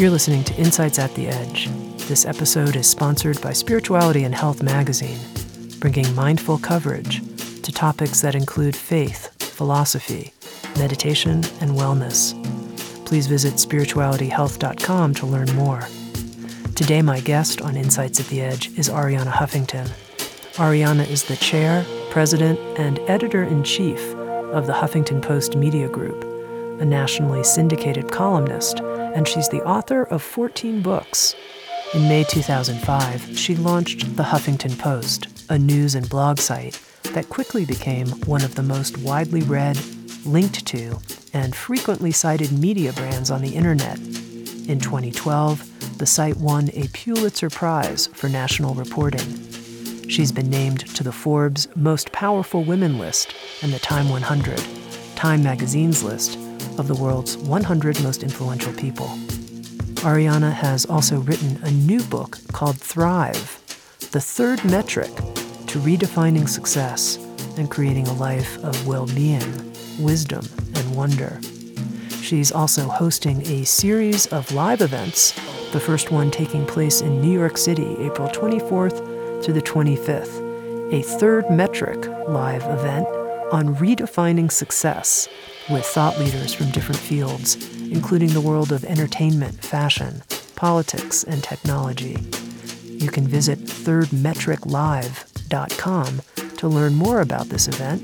[0.00, 1.68] You're listening to Insights at the Edge.
[2.08, 5.18] This episode is sponsored by Spirituality and Health magazine,
[5.78, 7.20] bringing mindful coverage
[7.60, 10.32] to topics that include faith, philosophy,
[10.78, 12.32] meditation, and wellness.
[13.04, 15.86] Please visit spiritualityhealth.com to learn more.
[16.74, 19.86] Today, my guest on Insights at the Edge is Arianna Huffington.
[20.54, 26.24] Arianna is the chair, president, and editor in chief of the Huffington Post Media Group,
[26.80, 28.80] a nationally syndicated columnist
[29.14, 31.34] and she's the author of 14 books.
[31.94, 36.80] In May 2005, she launched The Huffington Post, a news and blog site
[37.12, 39.78] that quickly became one of the most widely read,
[40.24, 40.98] linked to,
[41.32, 43.98] and frequently cited media brands on the internet.
[43.98, 49.50] In 2012, the site won a Pulitzer Prize for national reporting.
[50.08, 54.62] She's been named to the Forbes Most Powerful Women list and the Time 100,
[55.16, 56.38] Time magazine's list
[56.78, 59.08] of the world's 100 most influential people.
[60.02, 63.60] Arianna has also written a new book called Thrive,
[64.12, 65.14] the third metric
[65.66, 67.16] to redefining success
[67.58, 69.42] and creating a life of well being,
[69.98, 71.38] wisdom, and wonder.
[72.22, 75.32] She's also hosting a series of live events,
[75.72, 81.02] the first one taking place in New York City, April 24th to the 25th, a
[81.02, 83.06] third metric live event
[83.50, 85.28] on redefining success
[85.68, 87.56] with thought leaders from different fields,
[87.90, 90.22] including the world of entertainment, fashion,
[90.56, 92.16] politics, and technology.
[92.84, 96.22] You can visit thirdmetriclive.com
[96.56, 98.02] to learn more about this event.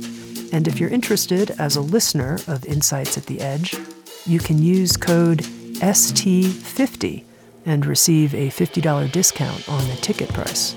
[0.52, 3.76] And if you're interested as a listener of Insights at the Edge,
[4.24, 5.40] you can use code
[5.80, 7.24] ST50
[7.66, 10.74] and receive a $50 discount on the ticket price.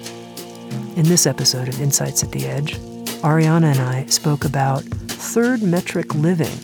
[0.97, 2.78] In this episode of Insights at the Edge,
[3.22, 6.57] Arianna and I spoke about third metric living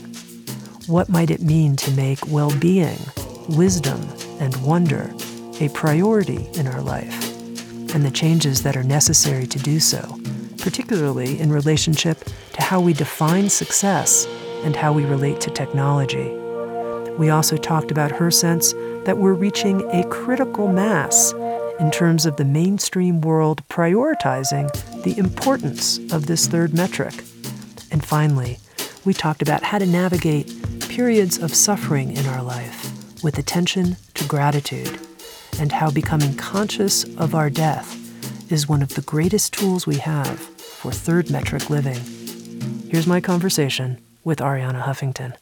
[0.88, 2.98] what might it mean to make well being,
[3.50, 4.00] wisdom,
[4.40, 5.14] and wonder
[5.60, 7.30] a priority in our life,
[7.94, 10.18] and the changes that are necessary to do so,
[10.60, 12.24] particularly in relationship
[12.54, 14.26] to how we define success
[14.64, 16.30] and how we relate to technology.
[17.18, 18.72] We also talked about her sense
[19.04, 21.34] that we're reaching a critical mass
[21.80, 24.72] in terms of the mainstream world prioritizing
[25.04, 27.14] the importance of this third metric.
[27.92, 28.60] And finally,
[29.04, 30.52] we talked about how to navigate
[30.90, 35.00] periods of suffering in our life with attention to gratitude,
[35.60, 38.02] and how becoming conscious of our death
[38.52, 42.02] is one of the greatest tools we have for third metric living.
[42.90, 45.36] Here's my conversation with Arianna Huffington.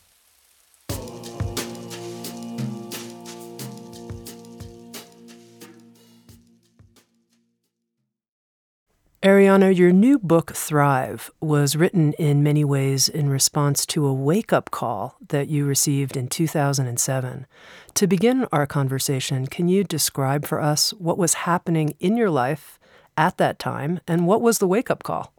[9.24, 14.52] Arianna, your new book, Thrive, was written in many ways in response to a wake
[14.52, 17.48] up call that you received in 2007.
[17.94, 22.78] To begin our conversation, can you describe for us what was happening in your life
[23.16, 25.32] at that time and what was the wake up call?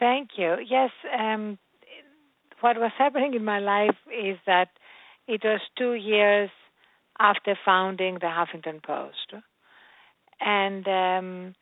[0.00, 0.56] Thank you.
[0.68, 1.60] Yes, um,
[2.60, 4.70] what was happening in my life is that
[5.28, 6.50] it was two years
[7.20, 9.32] after founding the Huffington Post.
[10.40, 11.54] And um,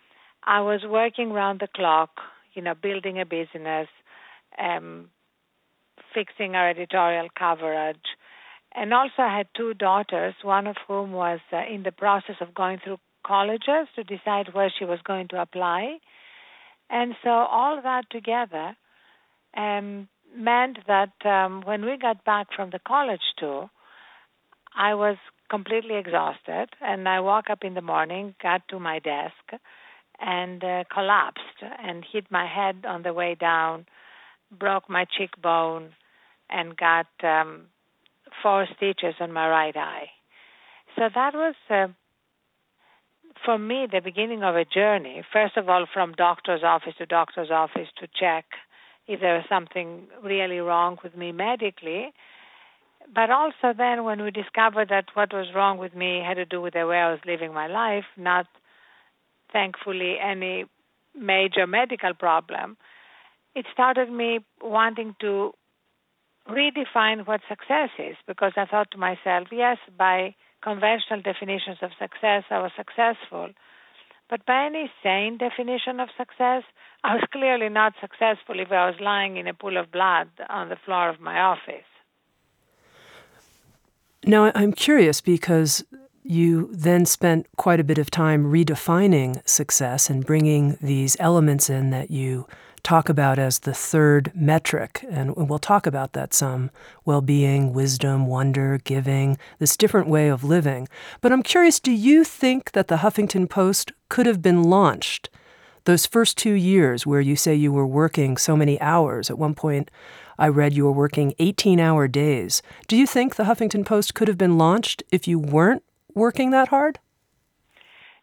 [0.44, 2.10] I was working round the clock,
[2.54, 3.88] you know, building a business,
[4.58, 5.10] um,
[6.14, 8.16] fixing our editorial coverage,
[8.74, 12.54] and also I had two daughters, one of whom was uh, in the process of
[12.54, 15.98] going through colleges to decide where she was going to apply.
[16.88, 18.76] And so all that together
[19.56, 23.70] um, meant that um, when we got back from the college tour,
[24.76, 25.16] I was
[25.50, 29.62] completely exhausted, and I woke up in the morning, got to my desk,
[30.20, 33.86] and uh, collapsed and hit my head on the way down,
[34.50, 35.90] broke my cheekbone,
[36.48, 37.66] and got um,
[38.42, 40.08] four stitches on my right eye.
[40.96, 41.86] So that was, uh,
[43.44, 45.22] for me, the beginning of a journey.
[45.32, 48.44] First of all, from doctor's office to doctor's office to check
[49.06, 52.12] if there was something really wrong with me medically.
[53.12, 56.60] But also, then, when we discovered that what was wrong with me had to do
[56.60, 58.46] with the way I was living my life, not
[59.52, 60.64] thankfully any
[61.14, 62.76] major medical problem,
[63.54, 65.52] it started me wanting to
[66.48, 72.44] redefine what success is because I thought to myself, yes, by conventional definitions of success,
[72.50, 73.50] I was successful.
[74.28, 76.62] But by any sane definition of success,
[77.04, 80.68] I was clearly not successful if I was lying in a pool of blood on
[80.68, 81.88] the floor of my office.
[84.24, 85.82] Now, I'm curious because
[86.22, 91.90] you then spent quite a bit of time redefining success and bringing these elements in
[91.90, 92.46] that you
[92.82, 95.04] talk about as the third metric.
[95.10, 96.70] And we'll talk about that some
[97.04, 100.88] well being, wisdom, wonder, giving, this different way of living.
[101.20, 105.30] But I'm curious do you think that the Huffington Post could have been launched?
[105.84, 109.54] Those first two years where you say you were working so many hours, at one
[109.54, 109.90] point
[110.38, 112.62] I read you were working 18 hour days.
[112.88, 115.82] Do you think the Huffington Post could have been launched if you weren't
[116.14, 116.98] working that hard?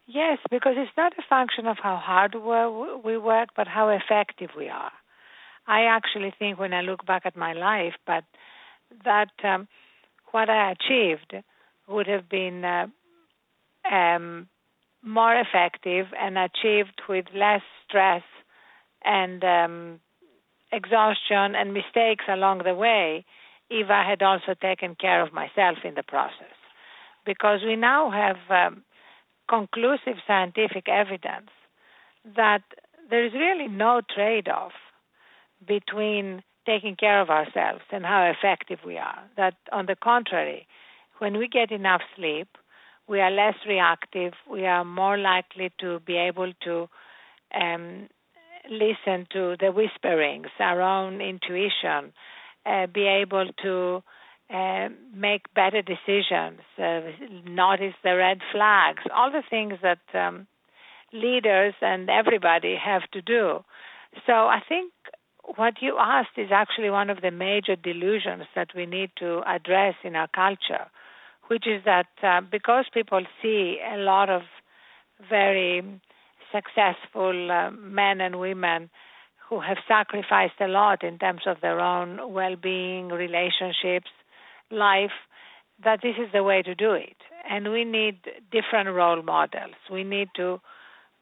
[0.06, 4.68] Yes, because it's not a function of how hard we work, but how effective we
[4.68, 4.92] are.
[5.66, 8.24] I actually think when I look back at my life, but
[9.04, 9.68] that um,
[10.30, 11.34] what I achieved
[11.86, 12.86] would have been uh,
[13.90, 14.48] um,
[15.02, 18.22] more effective and achieved with less stress
[19.04, 20.00] and um,
[20.72, 23.24] exhaustion and mistakes along the way
[23.70, 26.57] if I had also taken care of myself in the process.
[27.28, 28.82] Because we now have um,
[29.50, 31.50] conclusive scientific evidence
[32.24, 32.62] that
[33.10, 34.72] there is really no trade off
[35.66, 39.20] between taking care of ourselves and how effective we are.
[39.36, 40.66] That, on the contrary,
[41.18, 42.48] when we get enough sleep,
[43.06, 46.88] we are less reactive, we are more likely to be able to
[47.54, 48.08] um,
[48.70, 52.14] listen to the whisperings, our own intuition,
[52.64, 54.02] uh, be able to
[54.52, 57.00] uh, make better decisions, uh,
[57.44, 60.46] notice the red flags, all the things that um,
[61.12, 63.62] leaders and everybody have to do.
[64.26, 64.92] So I think
[65.56, 69.94] what you asked is actually one of the major delusions that we need to address
[70.02, 70.86] in our culture,
[71.48, 74.42] which is that uh, because people see a lot of
[75.28, 75.82] very
[76.52, 78.90] successful uh, men and women
[79.48, 84.10] who have sacrificed a lot in terms of their own well being, relationships,
[84.70, 85.12] life,
[85.84, 87.16] that this is the way to do it.
[87.48, 88.16] And we need
[88.50, 89.74] different role models.
[89.90, 90.60] We need to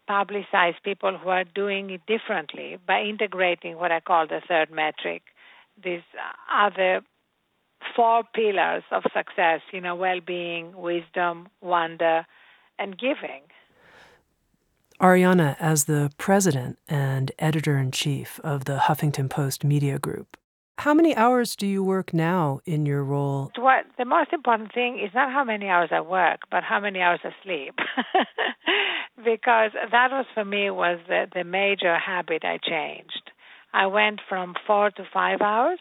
[0.08, 5.22] publicize people who are doing it differently by integrating what I call the third metric,
[5.82, 6.02] these
[6.52, 7.02] other
[7.94, 12.26] four pillars of success, you know, well being, wisdom, wonder,
[12.78, 13.42] and giving.
[15.00, 20.38] Arianna, as the president and editor in chief of the Huffington Post Media Group,
[20.78, 23.50] how many hours do you work now in your role?
[23.56, 27.00] What the most important thing is not how many hours I work, but how many
[27.00, 27.74] hours I sleep,
[29.16, 33.30] because that was for me was the, the major habit I changed.
[33.72, 35.78] I went from four to five hours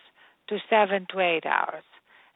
[0.50, 1.84] to seven to eight hours,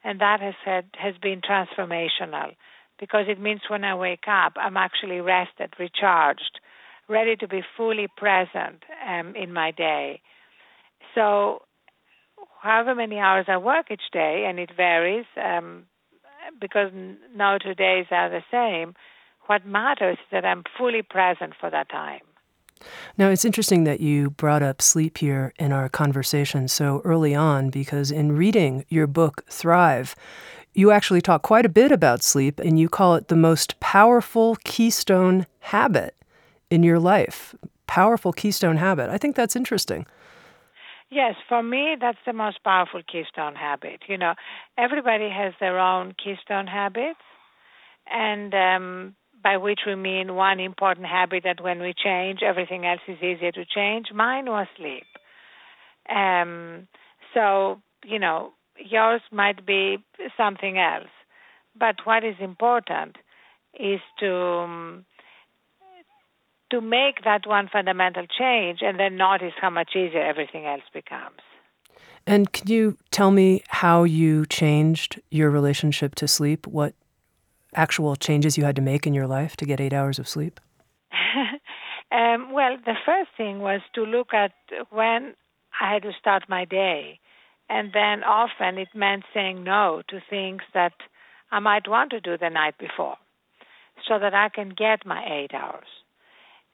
[0.04, 2.56] and that has had, has been transformational
[3.00, 6.60] because it means when I wake up, I'm actually rested, recharged,
[7.08, 10.22] ready to be fully present um, in my day.
[11.16, 11.64] So,
[12.62, 15.86] however many hours I work each day, and it varies um,
[16.60, 16.92] because
[17.36, 18.96] no two days are the same,
[19.48, 22.22] what matters is that I'm fully present for that time.
[23.18, 27.70] Now, it's interesting that you brought up sleep here in our conversation so early on
[27.70, 30.16] because in reading your book, Thrive,
[30.74, 34.56] you actually talk quite a bit about sleep and you call it the most powerful
[34.64, 36.16] keystone habit
[36.70, 37.54] in your life.
[37.88, 39.10] Powerful keystone habit.
[39.10, 40.06] I think that's interesting.
[41.12, 44.04] Yes, for me, that's the most powerful keystone habit.
[44.08, 44.36] You know,
[44.78, 47.20] everybody has their own keystone habits,
[48.10, 53.02] and um, by which we mean one important habit that when we change, everything else
[53.08, 54.08] is easier to change.
[54.14, 55.06] Mine was sleep.
[56.10, 56.88] Um,
[57.34, 59.98] so, you know, yours might be
[60.38, 61.10] something else.
[61.78, 63.18] But what is important
[63.80, 65.06] is to um,
[66.72, 71.42] to make that one fundamental change and then notice how much easier everything else becomes.
[72.28, 76.68] And can you tell me how you changed your relationship to sleep?
[76.68, 76.94] What
[77.76, 80.60] actual changes you had to make in your life to get eight hours of sleep?
[82.12, 84.52] um, well, the first thing was to look at
[84.90, 85.34] when
[85.82, 87.20] I had to start my day.
[87.70, 90.94] And then often it meant saying no to things that
[91.52, 93.18] I might want to do the night before
[94.08, 95.88] so that I can get my eight hours.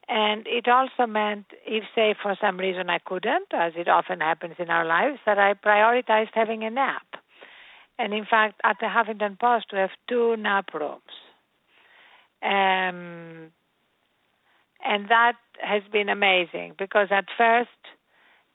[0.08, 4.56] And it also meant if, say, for some reason I couldn't, as it often happens
[4.60, 7.08] in our lives, that I prioritized having a nap.
[7.98, 11.02] And in fact, at the Huffington Post, we have two nap rooms.
[12.44, 13.52] Um,
[14.84, 17.70] And that has been amazing because at first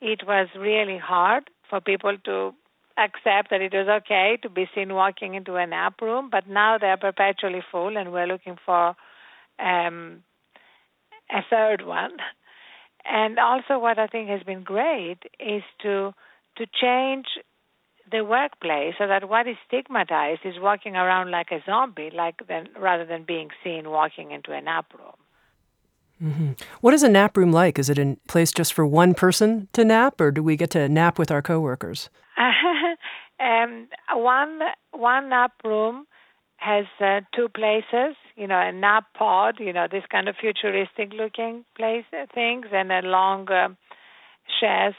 [0.00, 2.54] it was really hard for people to
[2.96, 6.78] accept that it was okay to be seen walking into a nap room, but now
[6.78, 8.94] they're perpetually full and we're looking for
[9.58, 10.22] um,
[11.32, 12.16] a third one.
[13.04, 16.12] And also, what I think has been great is to
[16.56, 17.26] to change
[18.10, 22.68] the workplace so that what is stigmatized is walking around like a zombie, like then
[22.78, 25.14] rather than being seen walking into a nap room.
[26.22, 26.52] Mm-hmm.
[26.80, 27.78] What is a nap room like?
[27.78, 30.88] Is it a place just for one person to nap, or do we get to
[30.88, 32.10] nap with our coworkers?
[33.40, 34.60] um, one
[34.92, 36.06] one nap room
[36.56, 38.16] has uh, two places.
[38.40, 39.56] You know, a nap pod.
[39.60, 43.68] You know, this kind of futuristic looking place uh, things, and a long uh,
[44.58, 44.94] chaise.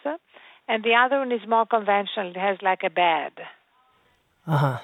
[0.68, 2.30] And the other one is more conventional.
[2.30, 3.32] It has like a bed.
[4.46, 4.80] Uh huh.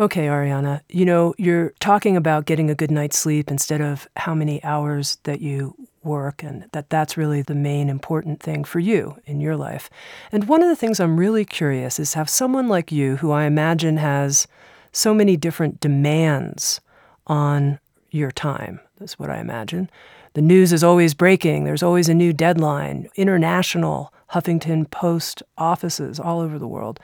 [0.00, 4.34] Okay, Arianna, you know, you're talking about getting a good night's sleep instead of how
[4.34, 9.16] many hours that you work, and that that's really the main important thing for you
[9.24, 9.88] in your life.
[10.32, 13.44] And one of the things I'm really curious is have someone like you, who I
[13.44, 14.48] imagine has
[14.90, 16.80] so many different demands
[17.26, 17.78] on
[18.10, 19.90] your time, that's what I imagine.
[20.34, 26.40] The news is always breaking, there's always a new deadline, international Huffington Post offices all
[26.40, 26.98] over the world.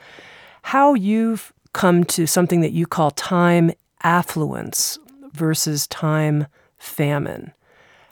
[0.63, 3.71] How you've come to something that you call time
[4.03, 4.99] affluence
[5.31, 6.47] versus time
[6.77, 7.53] famine.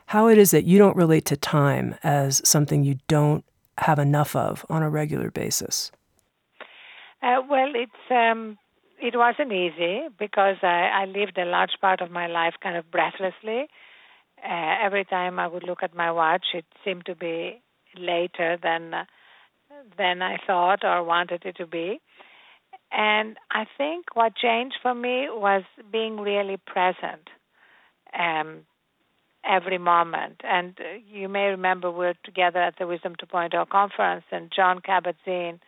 [0.08, 3.44] How it is that you don't relate to time as something you don't
[3.80, 5.92] have enough of on a regular basis.
[7.22, 8.58] Uh, well, it's um,
[9.01, 12.91] it wasn't easy because I, I lived a large part of my life kind of
[12.91, 13.68] breathlessly.
[14.44, 17.62] Uh, every time I would look at my watch, it seemed to be
[17.98, 18.94] later than
[19.98, 22.01] than I thought or wanted it to be.
[22.91, 27.29] And I think what changed for me was being really present
[28.18, 28.62] um,
[29.46, 30.41] every moment.
[30.44, 34.79] And uh, you may remember we were together at the Wisdom 2.0 conference, and Jon
[34.79, 35.60] Kabat-Zinn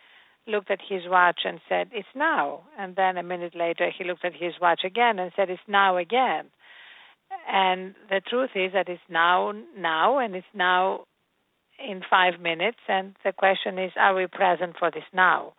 [0.48, 2.62] looked at his watch and said, It's now.
[2.78, 5.98] And then a minute later, he looked at his watch again and said, It's now
[5.98, 6.48] again.
[7.48, 11.06] And the truth is that it's now, now, and it's now
[11.80, 12.80] in five minutes.
[12.88, 15.54] And the question is, are we present for this now?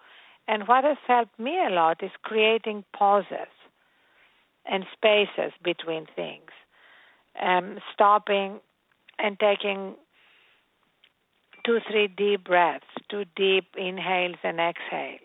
[0.48, 3.52] And what has helped me a lot is creating pauses
[4.64, 6.50] and spaces between things,
[7.40, 8.60] um, stopping
[9.18, 9.94] and taking
[11.64, 15.20] two, three deep breaths, two deep inhales and exhales,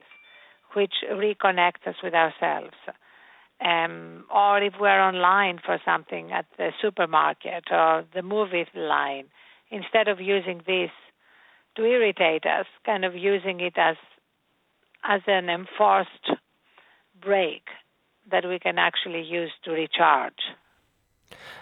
[0.74, 2.76] which reconnect us with ourselves.
[3.60, 9.26] Um, or if we're online for something at the supermarket or the movie line,
[9.72, 10.92] instead of using this
[11.76, 13.96] to irritate us, kind of using it as
[15.04, 16.32] as an enforced
[17.22, 17.64] break
[18.30, 20.34] that we can actually use to recharge.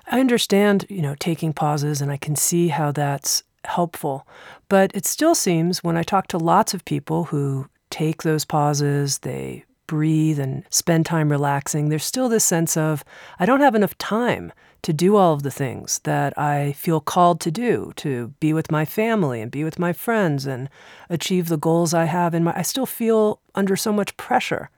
[0.08, 4.27] I understand, you know, taking pauses and I can see how that's helpful.
[4.69, 9.19] But it still seems when I talk to lots of people who take those pauses,
[9.19, 13.03] they breathe and spend time relaxing, there's still this sense of,
[13.39, 17.39] I don't have enough time to do all of the things that I feel called
[17.41, 20.69] to do, to be with my family and be with my friends and
[21.10, 24.69] achieve the goals I have in my I still feel under so much pressure.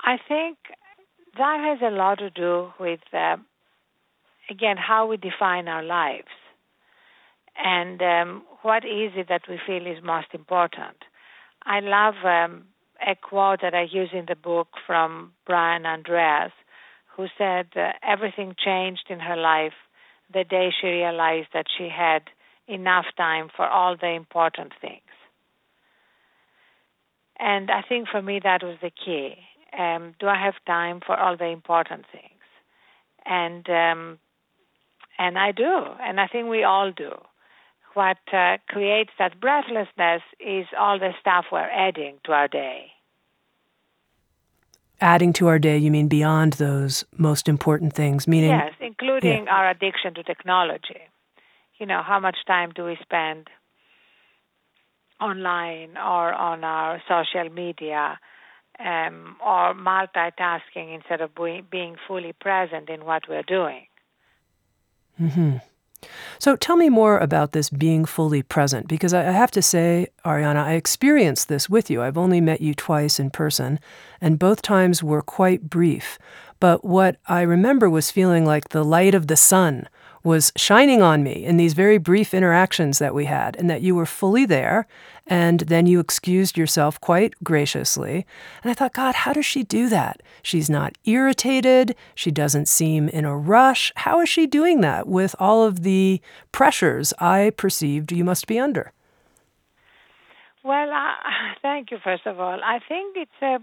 [0.00, 0.58] I think
[1.38, 3.36] that has a lot to do with uh,
[4.50, 6.28] again how we define our lives
[7.62, 10.96] and um, what is it that we feel is most important.
[11.64, 12.64] I love um,
[13.06, 16.52] a quote that I use in the book from Brian Andreas,
[17.16, 19.72] who said uh, everything changed in her life
[20.32, 22.22] the day she realized that she had
[22.68, 25.00] enough time for all the important things.
[27.38, 29.36] And I think for me that was the key.
[29.78, 32.32] Um, do I have time for all the important things?
[33.24, 34.18] And um,
[35.18, 37.12] and I do, and I think we all do
[37.96, 42.92] what uh, creates that breathlessness is all the stuff we're adding to our day.
[45.00, 48.50] Adding to our day, you mean beyond those most important things, meaning?
[48.50, 49.50] Yes, including yeah.
[49.50, 51.00] our addiction to technology.
[51.78, 53.48] You know, how much time do we spend
[55.20, 58.18] online or on our social media
[58.78, 61.30] um, or multitasking instead of
[61.70, 63.86] being fully present in what we're doing?
[65.20, 65.56] Mm-hmm.
[66.38, 70.62] So tell me more about this being fully present, because I have to say, Arianna,
[70.62, 72.02] I experienced this with you.
[72.02, 73.80] I've only met you twice in person,
[74.20, 76.18] and both times were quite brief.
[76.60, 79.88] But what I remember was feeling like the light of the sun
[80.26, 83.94] was shining on me in these very brief interactions that we had, and that you
[83.94, 84.88] were fully there.
[85.28, 88.26] And then you excused yourself quite graciously.
[88.62, 90.22] And I thought, God, how does she do that?
[90.42, 91.94] She's not irritated.
[92.16, 93.92] She doesn't seem in a rush.
[93.96, 98.58] How is she doing that with all of the pressures I perceived you must be
[98.58, 98.92] under?
[100.64, 101.12] Well, uh,
[101.62, 102.60] thank you, first of all.
[102.64, 103.58] I think it's a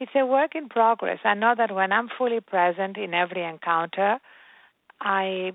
[0.00, 1.20] it's a work in progress.
[1.24, 4.18] I know that when I'm fully present in every encounter,
[5.00, 5.52] I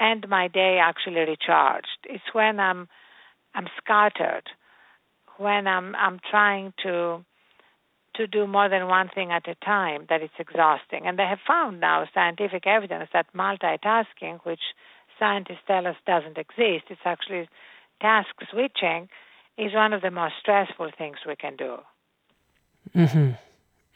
[0.00, 1.98] end my day actually recharged.
[2.04, 2.88] It's when I'm
[3.54, 4.44] I'm scattered,
[5.36, 7.24] when I'm I'm trying to
[8.16, 11.06] to do more than one thing at a time that it's exhausting.
[11.06, 14.60] And they have found now scientific evidence that multitasking, which
[15.18, 17.48] scientists tell us doesn't exist, it's actually
[18.00, 19.08] task switching,
[19.56, 21.76] is one of the most stressful things we can do.
[22.94, 23.30] Mm-hmm.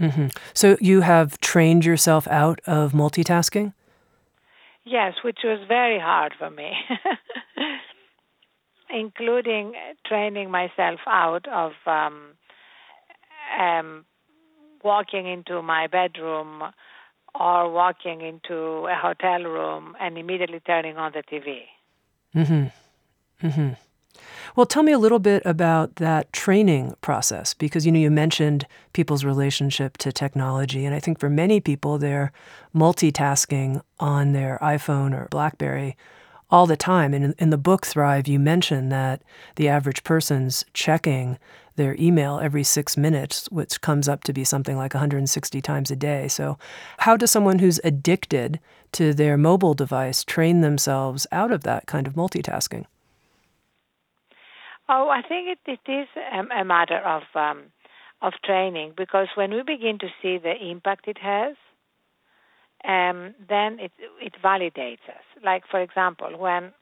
[0.05, 0.27] Mm-hmm.
[0.55, 3.73] So you have trained yourself out of multitasking?
[4.89, 6.71] Yes, which was very hard for me,
[8.91, 9.75] including
[10.07, 12.35] training myself out of um,
[13.61, 14.05] um,
[14.85, 16.63] walking into my bedroom
[17.35, 21.63] or walking into a hotel room and immediately turning on the TV.
[22.33, 23.47] Mm-hmm.
[23.47, 23.73] Mm-hmm.
[24.55, 28.67] Well, tell me a little bit about that training process because you know you mentioned
[28.93, 32.33] people's relationship to technology and I think for many people they're
[32.75, 35.97] multitasking on their iPhone or BlackBerry
[36.51, 37.13] all the time.
[37.13, 39.23] And in, in the book Thrive you mention that
[39.57, 41.39] the average person's checking
[41.77, 45.97] their email every 6 minutes, which comes up to be something like 160 times a
[45.97, 46.27] day.
[46.27, 46.59] So,
[47.01, 48.59] how does someone who's addicted
[48.93, 52.87] to their mobile device train themselves out of that kind of multitasking?
[54.89, 57.65] Oh, I think it, it is a, a matter of um,
[58.23, 61.57] of training because when we begin to see the impact it has,
[62.85, 65.25] um, then it it validates us.
[65.45, 66.73] Like for example, when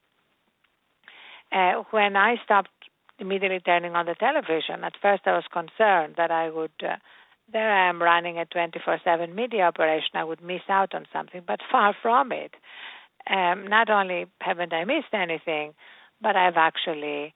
[1.52, 2.70] uh, when I stopped
[3.18, 6.73] immediately turning on the television, at first I was concerned that I would.
[6.82, 6.96] Uh,
[7.52, 10.11] there I am running a 24/7 media operation.
[10.14, 12.54] I would miss out on something, but far from it.
[13.28, 15.75] Um, not only haven't I missed anything,
[16.20, 17.35] but I've actually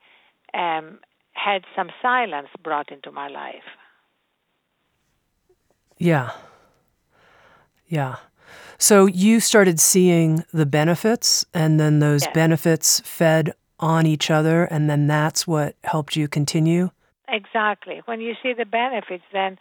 [0.53, 0.99] um,
[1.33, 3.63] had some silence brought into my life.
[5.97, 6.31] Yeah.
[7.87, 8.17] Yeah.
[8.77, 12.33] So you started seeing the benefits, and then those yes.
[12.33, 16.91] benefits fed on each other, and then that's what helped you continue?
[17.27, 18.01] Exactly.
[18.05, 19.57] When you see the benefits, then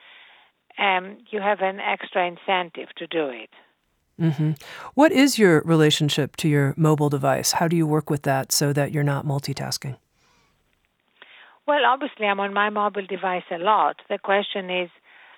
[0.79, 3.51] um, you have an extra incentive to do it.
[4.21, 4.53] Mm-hmm.
[4.95, 7.53] What is your relationship to your mobile device?
[7.53, 9.97] How do you work with that so that you're not multitasking?
[11.69, 13.97] Well, obviously, I'm on my mobile device a lot.
[14.09, 14.89] The question is,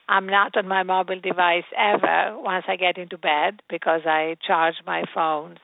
[0.08, 4.76] I'm not on my mobile device ever once I get into bed because I charge
[4.86, 5.58] my phones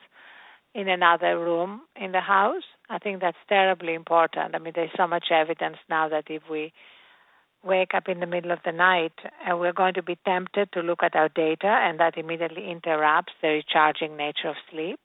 [0.75, 2.65] in another room in the house.
[2.91, 4.57] I think that's terribly important.
[4.57, 6.73] I mean, there's so much evidence now that if we
[7.63, 9.15] wake up in the middle of the night,
[9.49, 13.35] uh, we're going to be tempted to look at our data, and that immediately interrupts
[13.41, 14.99] the recharging nature of sleep.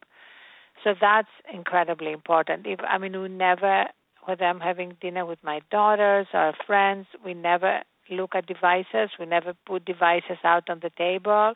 [0.84, 2.66] So that's incredibly important.
[2.66, 3.86] If I mean, we never
[4.26, 9.10] whether I'm having dinner with my daughters or friends, we never look at devices.
[9.20, 11.54] We never put devices out on the table.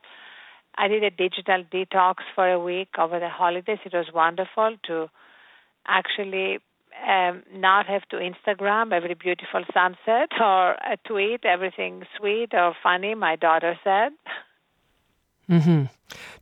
[0.77, 3.79] I did a digital detox for a week over the holidays.
[3.85, 5.07] It was wonderful to
[5.87, 6.59] actually
[7.07, 13.15] um, not have to Instagram every beautiful sunset or a tweet everything sweet or funny
[13.15, 14.11] my daughter said.
[15.49, 15.85] Mm-hmm.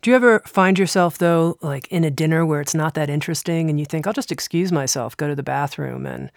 [0.02, 3.70] Do you ever find yourself, though, like in a dinner where it's not that interesting
[3.70, 6.32] and you think, I'll just excuse myself, go to the bathroom and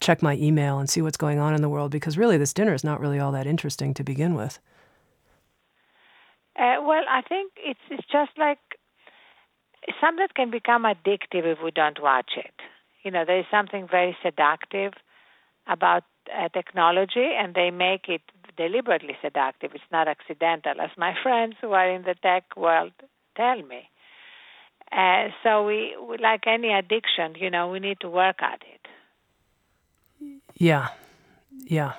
[0.00, 2.74] check my email and see what's going on in the world because really this dinner
[2.74, 4.58] is not really all that interesting to begin with?
[6.58, 8.58] Uh, well, I think it's, it's just like
[10.00, 12.54] something that can become addictive if we don't watch it.
[13.02, 14.92] You know, there is something very seductive
[15.66, 16.04] about
[16.34, 18.22] uh, technology, and they make it
[18.56, 19.72] deliberately seductive.
[19.74, 22.92] It's not accidental, as my friends who are in the tech world
[23.36, 23.88] tell me.
[24.92, 30.40] Uh, so we, we, like any addiction, you know, we need to work at it.
[30.56, 30.88] Yeah,
[31.64, 31.92] yeah.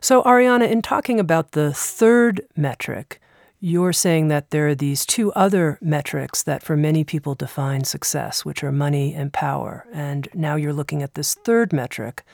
[0.00, 3.20] So Arianna, in talking about the third metric,
[3.60, 8.44] you're saying that there are these two other metrics that for many people define success,
[8.44, 9.84] which are money and power.
[9.92, 12.24] And now you're looking at this third metric,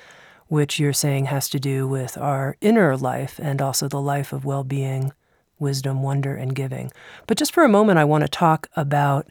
[0.48, 4.44] which you're saying has to do with our inner life and also the life of
[4.44, 5.12] well being,
[5.59, 6.92] wisdom, wonder, and giving.
[7.26, 9.28] But just for a moment, I want to talk about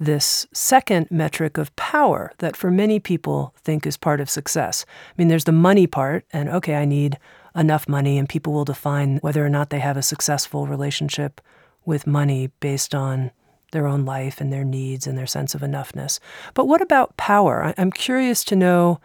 [0.00, 4.84] this second metric of power that for many people think is part of success.
[5.10, 7.18] I mean, there's the money part, and okay, I need
[7.54, 11.40] enough money, and people will define whether or not they have a successful relationship
[11.84, 13.32] with money based on
[13.72, 16.20] their own life and their needs and their sense of enoughness.
[16.54, 17.74] But what about power?
[17.76, 19.00] I'm curious to know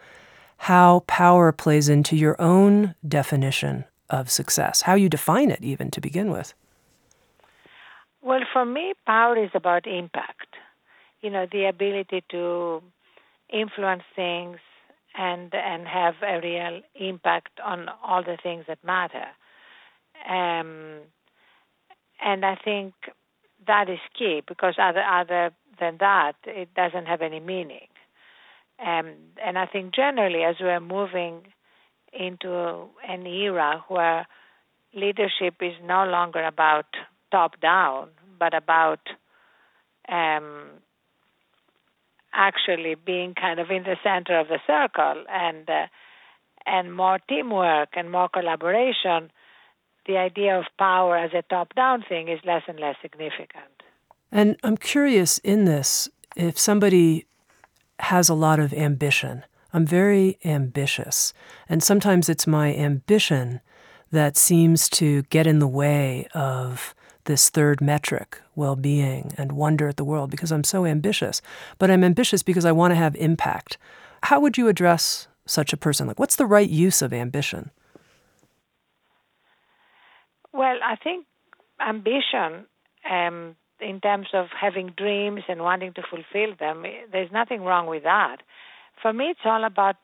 [0.64, 6.00] how power plays into your own definition of success, how you define it, even to
[6.00, 6.54] begin with.
[8.22, 10.56] Well, for me, power is about impact.
[11.20, 12.82] You know, the ability to
[13.52, 14.56] influence things
[15.14, 19.26] and and have a real impact on all the things that matter.
[20.26, 21.00] Um,
[22.24, 22.94] and I think
[23.66, 27.88] that is key because other other than that, it doesn't have any meaning.
[28.78, 31.46] Um, and I think generally, as we're moving
[32.12, 34.26] into an era where
[34.94, 36.86] leadership is no longer about
[37.30, 38.08] top down,
[38.38, 39.00] but about
[40.08, 40.66] um,
[42.32, 45.86] actually being kind of in the center of the circle and uh,
[46.66, 49.30] and more teamwork and more collaboration,
[50.06, 53.82] the idea of power as a top down thing is less and less significant.
[54.32, 57.26] And I'm curious in this if somebody
[58.00, 59.44] has a lot of ambition.
[59.72, 61.32] I'm very ambitious.
[61.68, 63.60] And sometimes it's my ambition
[64.10, 69.88] that seems to get in the way of this third metric, well being and wonder
[69.88, 71.42] at the world, because I'm so ambitious.
[71.78, 73.78] But I'm ambitious because I want to have impact.
[74.24, 76.06] How would you address such a person?
[76.06, 77.70] Like, what's the right use of ambition?
[80.52, 81.26] Well, I think
[81.80, 82.66] ambition,
[83.10, 88.04] um, in terms of having dreams and wanting to fulfill them, there's nothing wrong with
[88.04, 88.38] that.
[89.02, 89.96] For me, it's all about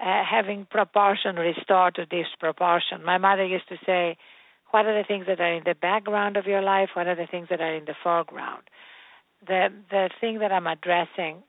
[0.00, 3.04] uh, having proportion restored to disproportion.
[3.04, 4.16] My mother used to say,
[4.70, 6.90] what are the things that are in the background of your life?
[6.94, 8.62] What are the things that are in the foreground?
[9.46, 11.42] The the thing that I'm addressing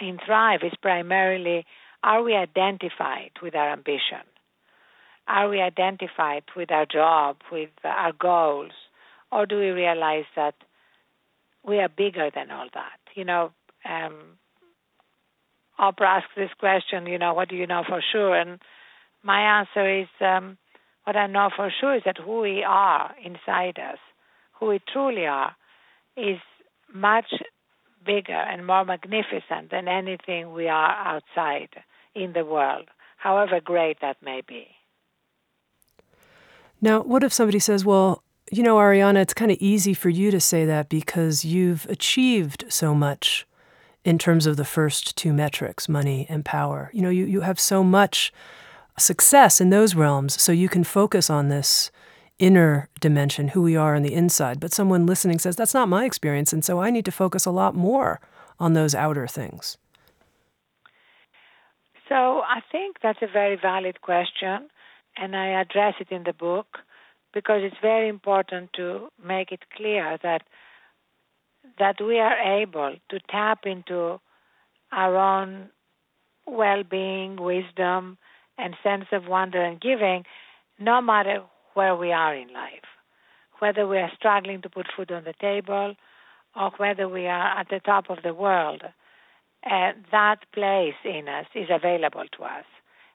[0.00, 1.66] in Thrive is primarily
[2.02, 4.24] are we identified with our ambition?
[5.26, 8.72] Are we identified with our job, with our goals?
[9.30, 10.54] Or do we realize that
[11.64, 12.98] we are bigger than all that?
[13.14, 13.52] You know,
[13.84, 14.38] um,
[15.78, 18.34] Oprah asks this question, you know, what do you know for sure?
[18.34, 18.60] And
[19.22, 20.58] my answer is um,
[21.04, 23.98] what I know for sure is that who we are inside us,
[24.58, 25.54] who we truly are,
[26.16, 26.38] is
[26.92, 27.32] much
[28.04, 31.70] bigger and more magnificent than anything we are outside
[32.14, 34.68] in the world, however great that may be.
[36.80, 40.30] Now, what if somebody says, well, you know, Arianna, it's kind of easy for you
[40.30, 43.46] to say that because you've achieved so much
[44.04, 46.90] in terms of the first two metrics, money and power.
[46.92, 48.32] You know, you, you have so much
[48.98, 51.90] success in those realms so you can focus on this
[52.38, 54.60] inner dimension, who we are on the inside.
[54.60, 56.52] But someone listening says, that's not my experience.
[56.52, 58.20] And so I need to focus a lot more
[58.60, 59.76] on those outer things.
[62.08, 64.68] So I think that's a very valid question.
[65.16, 66.78] And I address it in the book
[67.32, 70.42] because it's very important to make it clear that
[71.78, 74.20] that we are able to tap into
[74.90, 75.68] our own
[76.46, 78.16] well-being, wisdom,
[78.56, 80.24] and sense of wonder and giving,
[80.78, 81.42] no matter
[81.74, 82.88] where we are in life,
[83.58, 85.94] whether we are struggling to put food on the table
[86.56, 88.82] or whether we are at the top of the world,
[89.64, 92.64] uh, that place in us is available to us.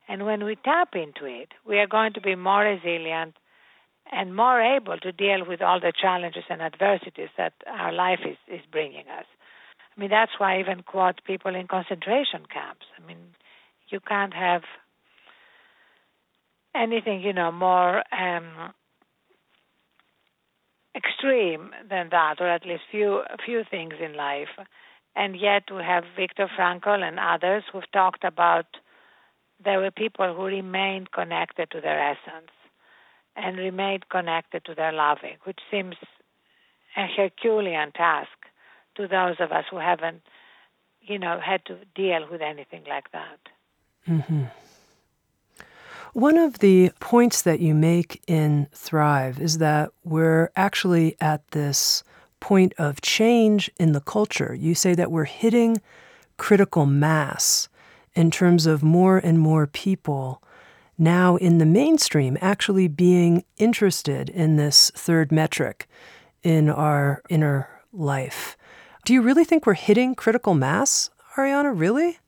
[0.08, 3.36] And when we tap into it, we are going to be more resilient
[4.12, 8.38] and more able to deal with all the challenges and adversities that our life is,
[8.48, 9.26] is bringing us.
[9.96, 12.86] I mean, that's why I even quote people in concentration camps.
[12.98, 13.18] I mean,
[13.90, 14.64] you can't have
[16.76, 18.74] anything, you know, more um,
[20.96, 24.50] extreme than that, or at least few few things in life.
[25.16, 28.66] And yet we have Viktor Frankl and others who've talked about
[29.64, 32.50] there were people who remained connected to their essence
[33.36, 35.96] and remained connected to their loving, which seems
[36.96, 38.30] a Herculean task
[38.96, 40.22] to those of us who haven't,
[41.02, 43.40] you know, had to deal with anything like that.
[44.08, 44.44] Mm-hmm.
[46.14, 52.04] One of the points that you make in Thrive is that we're actually at this
[52.40, 54.54] point of change in the culture.
[54.54, 55.82] You say that we're hitting
[56.38, 57.68] critical mass
[58.14, 60.44] in terms of more and more people
[61.04, 65.88] now in the mainstream actually being interested in this third metric
[66.42, 68.58] in our inner life.
[69.06, 71.78] Do you really think we're hitting critical mass, Arianna?
[71.78, 72.20] Really?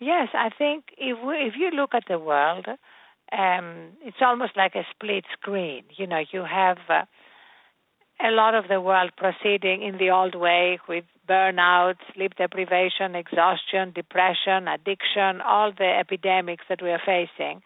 [0.00, 2.66] Yes, I think if we, if you look at the world,
[3.32, 5.84] um, it's almost like a split screen.
[5.96, 7.04] You know, you have uh,
[8.20, 13.92] a lot of the world proceeding in the old way with burnout, sleep deprivation, exhaustion,
[13.94, 17.62] depression, addiction, all the epidemics that we are facing.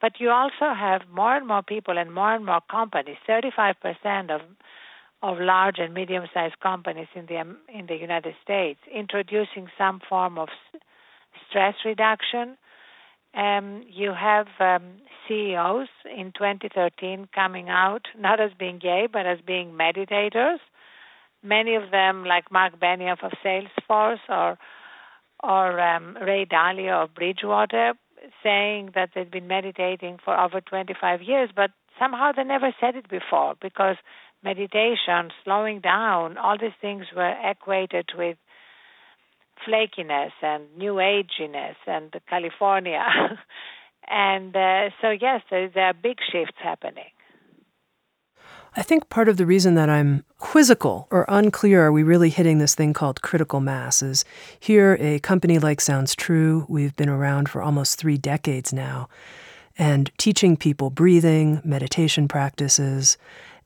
[0.00, 3.16] But you also have more and more people and more and more companies.
[3.28, 4.40] 35% of
[5.22, 10.48] of large and medium-sized companies in the in the United States introducing some form of
[11.48, 12.56] stress reduction.
[13.34, 14.96] Um, you have um,
[15.28, 20.58] CEOs in 2013 coming out not as being gay but as being meditators.
[21.42, 24.58] Many of them, like Mark Benioff of Salesforce or
[25.42, 27.94] or um, Ray Dalio of Bridgewater,
[28.42, 33.08] saying that they've been meditating for over 25 years, but somehow they never said it
[33.08, 33.96] before because
[34.42, 38.36] meditation, slowing down, all these things were equated with
[39.66, 43.04] flakiness and new aginess and California.
[44.08, 47.10] and uh, so, yes, there, there are big shifts happening.
[48.76, 52.58] I think part of the reason that I'm quizzical or unclear, are we really hitting
[52.58, 54.00] this thing called critical mass?
[54.00, 54.24] Is
[54.60, 59.08] here a company like Sounds True, we've been around for almost three decades now,
[59.76, 63.18] and teaching people breathing, meditation practices.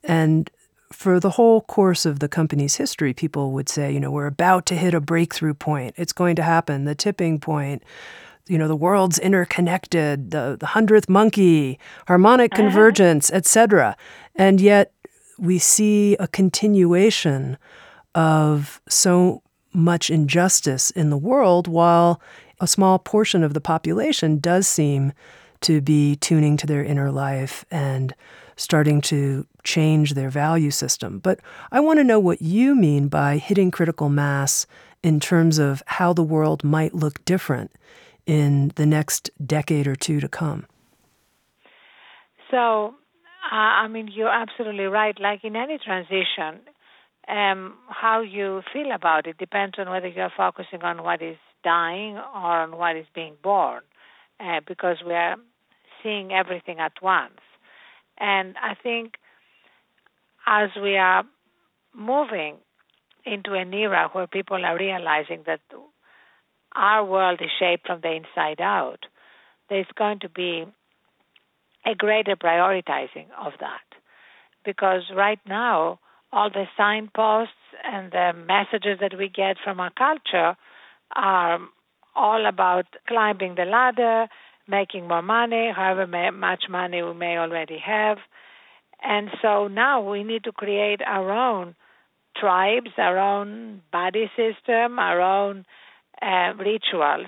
[0.02, 0.50] And
[0.90, 4.64] for the whole course of the company's history, people would say, you know, we're about
[4.66, 5.94] to hit a breakthrough point.
[5.98, 7.82] It's going to happen, the tipping point.
[8.46, 12.62] You know, the world's interconnected, the, the hundredth monkey, harmonic uh-huh.
[12.62, 13.96] convergence, etc.
[14.34, 14.93] And yet
[15.38, 17.58] we see a continuation
[18.14, 19.42] of so
[19.72, 22.20] much injustice in the world while
[22.60, 25.12] a small portion of the population does seem
[25.60, 28.14] to be tuning to their inner life and
[28.56, 31.18] starting to change their value system.
[31.18, 31.40] But
[31.72, 34.66] I want to know what you mean by hitting critical mass
[35.02, 37.72] in terms of how the world might look different
[38.26, 40.66] in the next decade or two to come.
[42.50, 42.94] So,
[43.50, 45.18] uh, I mean, you're absolutely right.
[45.20, 46.60] Like in any transition,
[47.28, 52.16] um, how you feel about it depends on whether you're focusing on what is dying
[52.16, 53.82] or on what is being born,
[54.40, 55.36] uh, because we are
[56.02, 57.40] seeing everything at once.
[58.18, 59.14] And I think
[60.46, 61.24] as we are
[61.94, 62.56] moving
[63.24, 65.60] into an era where people are realizing that
[66.76, 69.06] our world is shaped from the inside out,
[69.70, 70.66] there's going to be
[71.86, 73.82] a greater prioritizing of that.
[74.64, 75.98] Because right now,
[76.32, 77.52] all the signposts
[77.84, 80.56] and the messages that we get from our culture
[81.14, 81.58] are
[82.16, 84.26] all about climbing the ladder,
[84.66, 88.18] making more money, however much money we may already have.
[89.02, 91.74] And so now we need to create our own
[92.36, 95.66] tribes, our own body system, our own
[96.22, 97.26] uh, rituals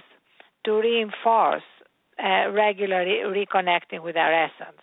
[0.65, 1.63] to reinforce
[2.23, 4.83] uh, regularly reconnecting with our essence.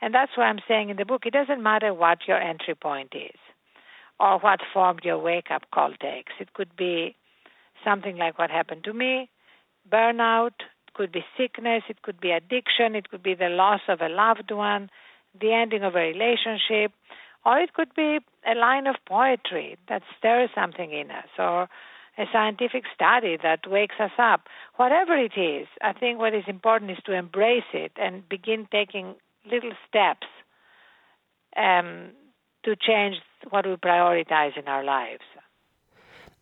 [0.00, 3.14] And that's why I'm saying in the book it doesn't matter what your entry point
[3.14, 3.38] is
[4.20, 6.32] or what form your wake up call takes.
[6.40, 7.16] It could be
[7.84, 9.30] something like what happened to me
[9.90, 10.52] burnout,
[10.86, 14.08] it could be sickness, it could be addiction, it could be the loss of a
[14.08, 14.90] loved one,
[15.38, 16.92] the ending of a relationship,
[17.44, 21.68] or it could be a line of poetry that stirs something in us, or
[22.18, 24.42] a scientific study that wakes us up.
[24.76, 29.14] Whatever it is, I think what is important is to embrace it and begin taking
[29.50, 30.26] little steps
[31.56, 32.10] um,
[32.64, 33.16] to change
[33.50, 35.22] what we prioritize in our lives.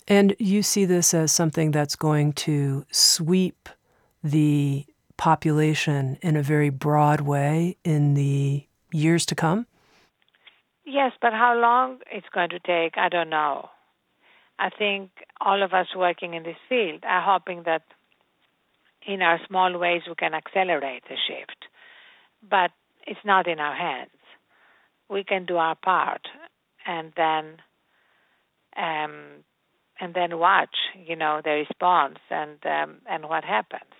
[0.09, 3.69] And you see this as something that's going to sweep
[4.23, 4.87] the
[5.17, 9.67] population in a very broad way in the years to come?
[10.85, 13.69] Yes, but how long it's going to take, I don't know.
[14.59, 17.83] I think all of us working in this field are hoping that
[19.07, 21.66] in our small ways we can accelerate the shift.
[22.49, 22.71] But
[23.07, 24.11] it's not in our hands.
[25.09, 26.27] We can do our part
[26.87, 27.57] and then
[28.77, 29.45] um,
[29.99, 33.92] and then watch, you know, the response and um, and what happens.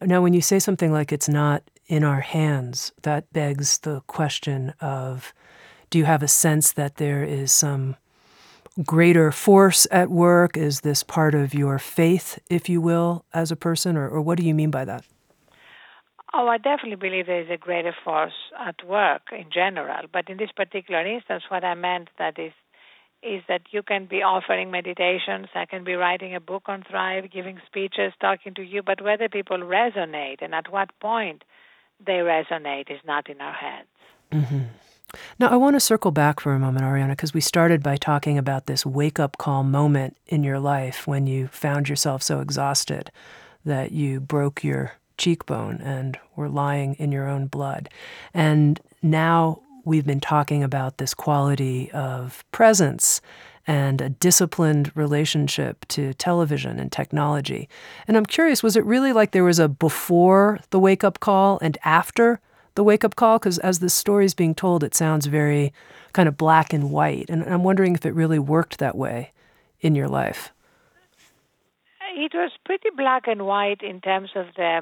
[0.00, 4.72] Now, when you say something like it's not in our hands, that begs the question
[4.80, 5.32] of
[5.90, 7.96] do you have a sense that there is some
[8.84, 10.56] greater force at work?
[10.56, 13.96] Is this part of your faith, if you will, as a person?
[13.96, 15.04] Or, or what do you mean by that?
[16.34, 20.06] Oh, I definitely believe there is a greater force at work in general.
[20.12, 22.52] But in this particular instance, what I meant that is
[23.22, 27.30] is that you can be offering meditations, I can be writing a book on Thrive,
[27.32, 31.42] giving speeches, talking to you, but whether people resonate and at what point
[32.04, 33.88] they resonate is not in our hands.
[34.30, 34.58] Mm-hmm.
[35.40, 38.38] Now, I want to circle back for a moment, Arianna, because we started by talking
[38.38, 43.12] about this wake up call moment in your life when you found yourself so exhausted
[43.64, 47.88] that you broke your cheekbone and were lying in your own blood.
[48.34, 53.20] And now we've been talking about this quality of presence
[53.64, 57.68] and a disciplined relationship to television and technology.
[58.08, 61.60] And I'm curious, was it really like there was a before the wake up call
[61.62, 62.40] and after
[62.78, 63.40] the wake up call?
[63.40, 65.72] Because as the story is being told, it sounds very
[66.12, 67.28] kind of black and white.
[67.28, 69.32] And I'm wondering if it really worked that way
[69.80, 70.52] in your life.
[72.14, 74.80] It was pretty black and white in terms of the,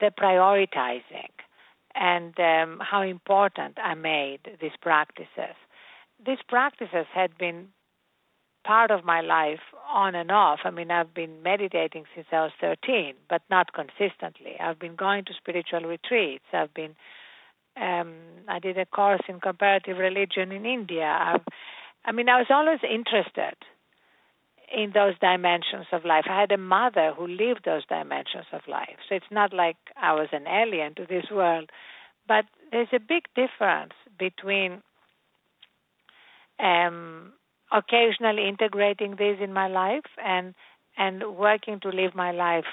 [0.00, 1.28] the prioritizing
[1.94, 5.56] and um, how important I made these practices.
[6.24, 7.68] These practices had been
[8.64, 9.60] part of my life
[9.92, 10.60] on and off.
[10.64, 14.56] I mean, I've been meditating since I was 13, but not consistently.
[14.60, 16.44] I've been going to spiritual retreats.
[16.52, 16.96] I've been,
[17.80, 18.14] um,
[18.48, 21.04] I did a course in comparative religion in India.
[21.04, 21.42] I've,
[22.04, 23.54] I mean, I was always interested
[24.74, 26.24] in those dimensions of life.
[26.28, 28.96] I had a mother who lived those dimensions of life.
[29.08, 31.70] So it's not like I was an alien to this world.
[32.26, 34.82] But there's a big difference between
[36.58, 37.32] um,
[37.74, 40.54] occasionally integrating this in my life and
[40.96, 42.70] and working to live my life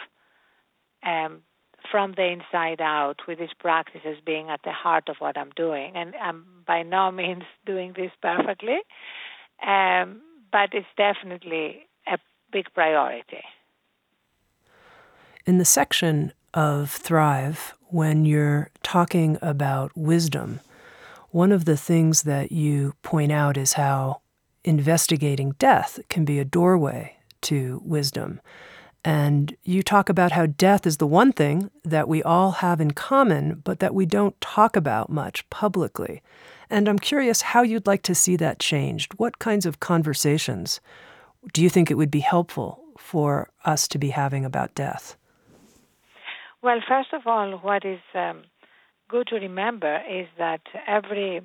[1.04, 1.42] um,
[1.90, 5.94] from the inside out with these practices being at the heart of what I'm doing.
[5.96, 8.80] And I'm by no means doing this perfectly,
[9.66, 12.20] um, but it's definitely a
[12.52, 13.44] big priority.
[15.46, 20.60] In the section of Thrive, when you're talking about wisdom,
[21.32, 24.22] one of the things that you point out is how
[24.64, 28.42] investigating death can be a doorway to wisdom.
[29.04, 32.92] And you talk about how death is the one thing that we all have in
[32.92, 36.22] common, but that we don't talk about much publicly.
[36.70, 39.14] And I'm curious how you'd like to see that changed.
[39.16, 40.80] What kinds of conversations
[41.52, 45.16] do you think it would be helpful for us to be having about death?
[46.62, 48.44] Well, first of all, what is um,
[49.10, 51.42] good to remember is that every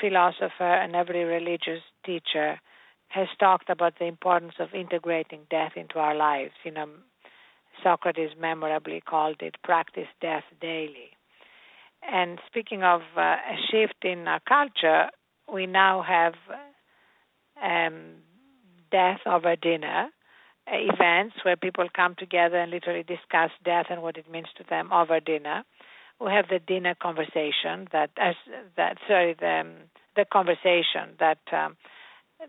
[0.00, 2.60] philosopher and every religious teacher
[3.08, 6.52] has talked about the importance of integrating death into our lives.
[6.64, 6.88] You know,
[7.82, 11.10] Socrates memorably called it practice death daily.
[12.02, 15.10] And speaking of uh, a shift in our culture,
[15.52, 16.34] we now have
[17.62, 18.16] um,
[18.90, 20.08] death over dinner
[20.66, 24.64] uh, events where people come together and literally discuss death and what it means to
[24.68, 25.62] them over dinner.
[26.20, 28.34] We have the dinner conversation that, as
[28.76, 29.64] that sorry, the
[30.16, 31.76] the conversation that um,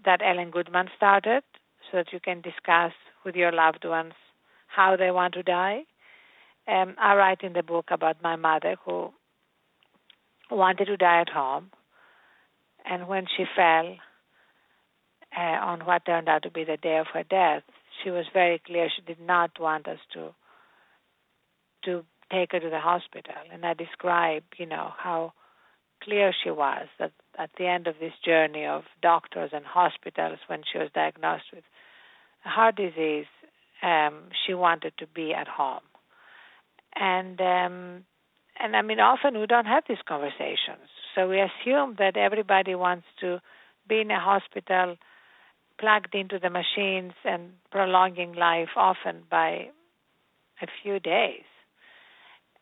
[0.04, 1.44] that Ellen Goodman started,
[1.90, 4.14] so that you can discuss with your loved ones
[4.68, 5.84] how they want to die.
[6.68, 9.14] Um, I write in the book about my mother who
[10.50, 11.72] wanted to die at home,
[12.84, 13.96] and when she fell
[15.38, 17.64] uh, on what turned out to be the day of her death,
[18.04, 20.34] she was very clear she did not want us to
[21.84, 23.36] to take her to the hospital.
[23.54, 25.34] And I describe, you know, how
[26.04, 30.64] clear she was that at the end of this journey of doctors and hospitals, when
[30.72, 31.64] she was diagnosed with
[32.44, 33.26] heart disease,
[33.82, 35.84] um, she wanted to be at home.
[36.96, 38.06] And um,
[38.58, 43.06] and I mean, often we don't have these conversations, so we assume that everybody wants
[43.20, 43.42] to
[43.88, 44.96] be in a hospital
[45.78, 49.68] plugged into the machines and prolonging life often by
[50.62, 51.44] a few days.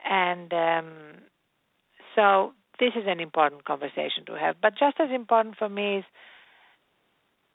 [0.04, 0.92] And um,
[2.16, 4.56] so this is an important conversation to have.
[4.62, 6.04] But just as important for me is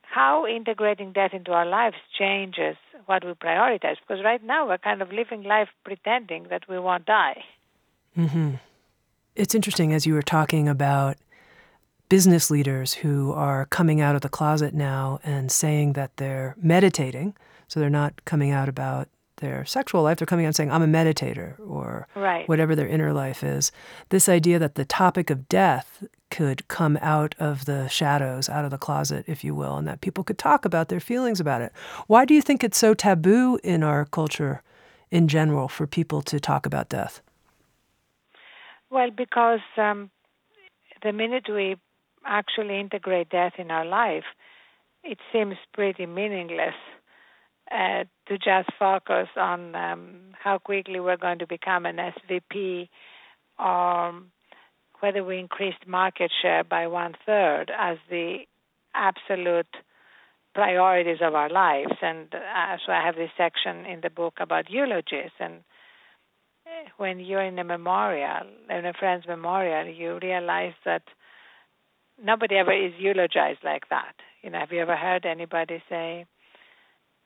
[0.00, 3.96] how integrating death into our lives changes what we prioritize.
[4.00, 7.44] Because right now we're kind of living life pretending that we won't die.
[8.16, 8.54] Mm-hmm.
[9.36, 11.18] It's interesting as you were talking about
[12.08, 17.34] business leaders who are coming out of the closet now and saying that they're meditating.
[17.68, 20.86] So they're not coming out about their sexual life, they're coming out saying, I'm a
[20.86, 22.48] meditator, or right.
[22.48, 23.72] whatever their inner life is.
[24.10, 28.70] This idea that the topic of death could come out of the shadows, out of
[28.70, 31.72] the closet, if you will, and that people could talk about their feelings about it.
[32.06, 34.62] Why do you think it's so taboo in our culture
[35.10, 37.22] in general for people to talk about death?
[38.90, 40.10] Well, because um,
[41.02, 41.76] the minute we
[42.26, 44.24] actually integrate death in our life,
[45.02, 46.74] it seems pretty meaningless
[47.70, 52.88] uh, to just focus on um, how quickly we're going to become an SVP
[53.58, 54.22] or
[55.00, 58.38] whether we increased market share by one third as the
[58.94, 59.66] absolute
[60.54, 61.92] priorities of our lives.
[62.02, 65.30] And uh, so I have this section in the book about eulogies.
[65.38, 65.62] And
[66.66, 71.02] uh, when you're in a memorial, in a friend's memorial, you realize that
[72.22, 74.14] nobody ever is eulogized like that.
[74.42, 76.26] You know, have you ever heard anybody say,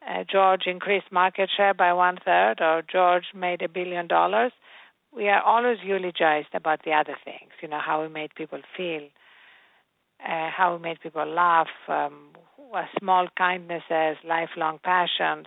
[0.09, 4.53] uh, George increased market share by one third, or George made a billion dollars?
[5.15, 7.53] We are always eulogized about the other things.
[7.61, 9.03] You know, how we made people feel,
[10.25, 12.31] uh, how we made people laugh, um,
[12.99, 15.47] small kindnesses, lifelong passions.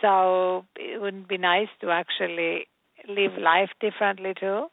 [0.00, 2.66] So it wouldn't be nice to actually
[3.08, 4.66] live life differently too.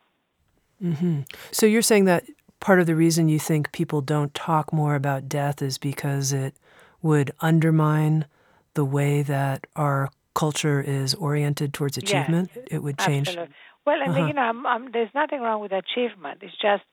[0.83, 1.21] Mm-hmm.
[1.51, 2.25] So you're saying that
[2.59, 6.55] part of the reason you think people don't talk more about death is because it
[7.01, 8.25] would undermine
[8.73, 12.49] the way that our culture is oriented towards achievement.
[12.55, 13.27] Yes, it would change.
[13.27, 13.55] Absolutely.
[13.85, 14.27] Well, I mean, uh-huh.
[14.27, 16.39] you know, I'm, I'm, there's nothing wrong with achievement.
[16.41, 16.83] It's just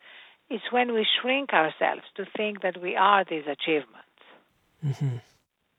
[0.49, 4.07] it's when we shrink ourselves to think that we are these achievements.
[4.85, 5.17] Mm-hmm.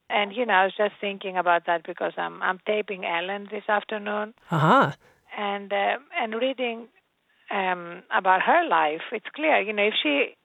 [0.09, 3.63] And you know, I was just thinking about that because I'm I'm taping Ellen this
[3.67, 4.33] afternoon.
[4.51, 4.91] Uh-huh.
[5.37, 6.87] And uh, and reading
[7.51, 9.59] um, about her life, it's clear.
[9.61, 10.35] You know, if she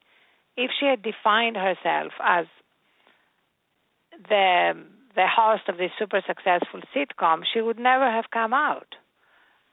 [0.57, 2.47] if she had defined herself as
[4.29, 4.75] the
[5.15, 8.95] the host of this super successful sitcom, she would never have come out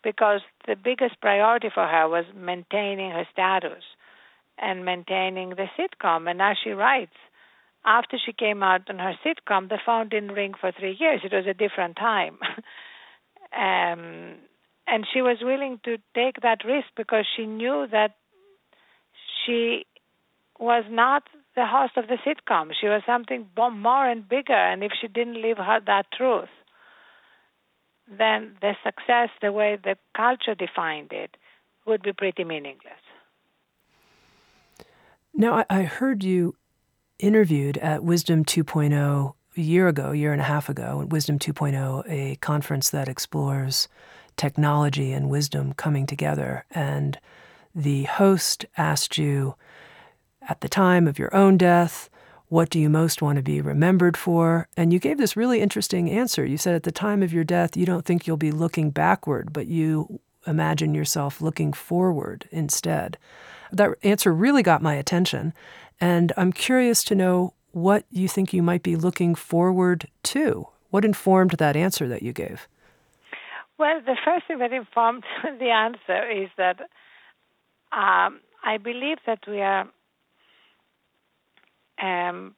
[0.03, 3.83] because the biggest priority for her was maintaining her status
[4.57, 6.29] and maintaining the sitcom.
[6.29, 7.15] And now she writes,
[7.85, 11.21] after she came out on her sitcom, the phone didn't ring for three years.
[11.23, 12.37] It was a different time.
[13.53, 14.35] um,
[14.87, 18.15] and she was willing to take that risk because she knew that
[19.45, 19.85] she
[20.59, 21.23] was not
[21.59, 22.71] the host of the sitcom.
[22.79, 24.53] She was something more and bigger.
[24.53, 26.47] And if she didn't live her that truth,
[28.07, 31.35] then the success, the way the culture defined it,
[31.85, 33.03] would be pretty meaningless.
[35.33, 36.55] Now, I heard you
[37.19, 41.39] interviewed at Wisdom 2.0 a year ago, a year and a half ago, at Wisdom
[41.39, 43.89] 2.0, a conference that explores
[44.37, 46.63] technology and wisdom coming together.
[46.71, 47.19] And
[47.75, 49.55] the host asked you
[50.49, 52.09] at the time of your own death,
[52.47, 54.67] what do you most want to be remembered for?
[54.75, 56.43] And you gave this really interesting answer.
[56.43, 59.53] You said at the time of your death, you don't think you'll be looking backward,
[59.53, 63.17] but you imagine yourself looking forward instead.
[63.71, 65.53] That answer really got my attention.
[66.01, 70.67] And I'm curious to know what you think you might be looking forward to.
[70.89, 72.67] What informed that answer that you gave?
[73.77, 75.23] Well, the first thing that informed
[75.59, 76.79] the answer is that
[77.91, 79.87] um, I believe that we are
[82.01, 82.55] um,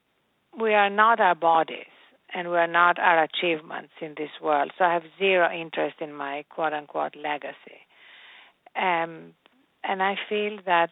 [0.60, 1.86] we are not our bodies
[2.34, 4.72] and we are not our achievements in this world.
[4.78, 7.86] So I have zero interest in my quote unquote legacy.
[8.76, 9.34] Um,
[9.84, 10.92] and I feel that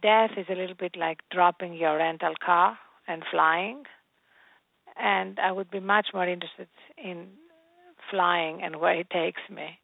[0.00, 3.84] death is a little bit like dropping your rental car and flying.
[4.96, 6.68] And I would be much more interested
[7.02, 7.28] in
[8.10, 9.78] flying and where it takes me.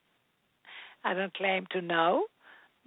[1.04, 2.24] I don't claim to know,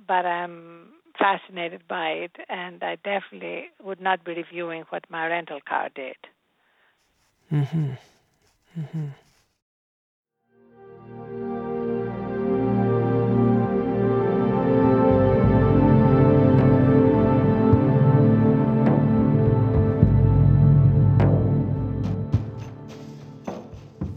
[0.05, 0.89] but I'm
[1.21, 6.15] fascinated by it, and I definitely would not be reviewing what my rental car did.
[7.51, 7.91] Mm-hmm.
[8.79, 9.07] Mm-hmm.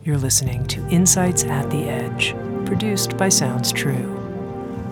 [0.05, 2.35] You're listening to Insights at the Edge,
[2.67, 4.24] produced by Sounds True.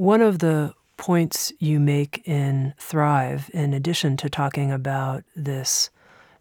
[0.00, 5.90] One of the points you make in Thrive, in addition to talking about this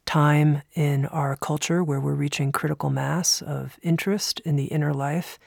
[0.05, 5.37] time in our culture where we're reaching critical mass of interest in the inner life,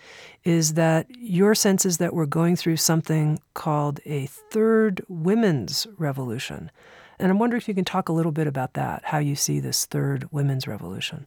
[0.45, 6.71] is that your sense is that we're going through something called a third women's revolution.
[7.19, 9.59] And I'm wondering if you can talk a little bit about that, how you see
[9.59, 11.27] this third women's revolution.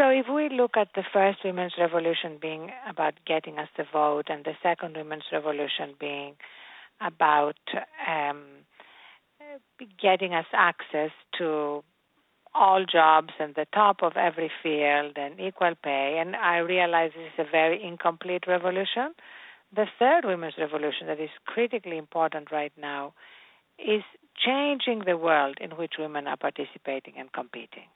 [0.00, 4.28] So, if we look at the first women's revolution being about getting us the vote,
[4.30, 6.36] and the second women's revolution being
[7.02, 7.58] about
[8.08, 8.44] um,
[10.00, 11.84] getting us access to
[12.54, 17.32] all jobs and the top of every field and equal pay, and I realize this
[17.38, 19.12] is a very incomplete revolution.
[19.76, 23.12] The third women's revolution, that is critically important right now,
[23.78, 24.02] is
[24.42, 27.88] changing the world in which women are participating and competing.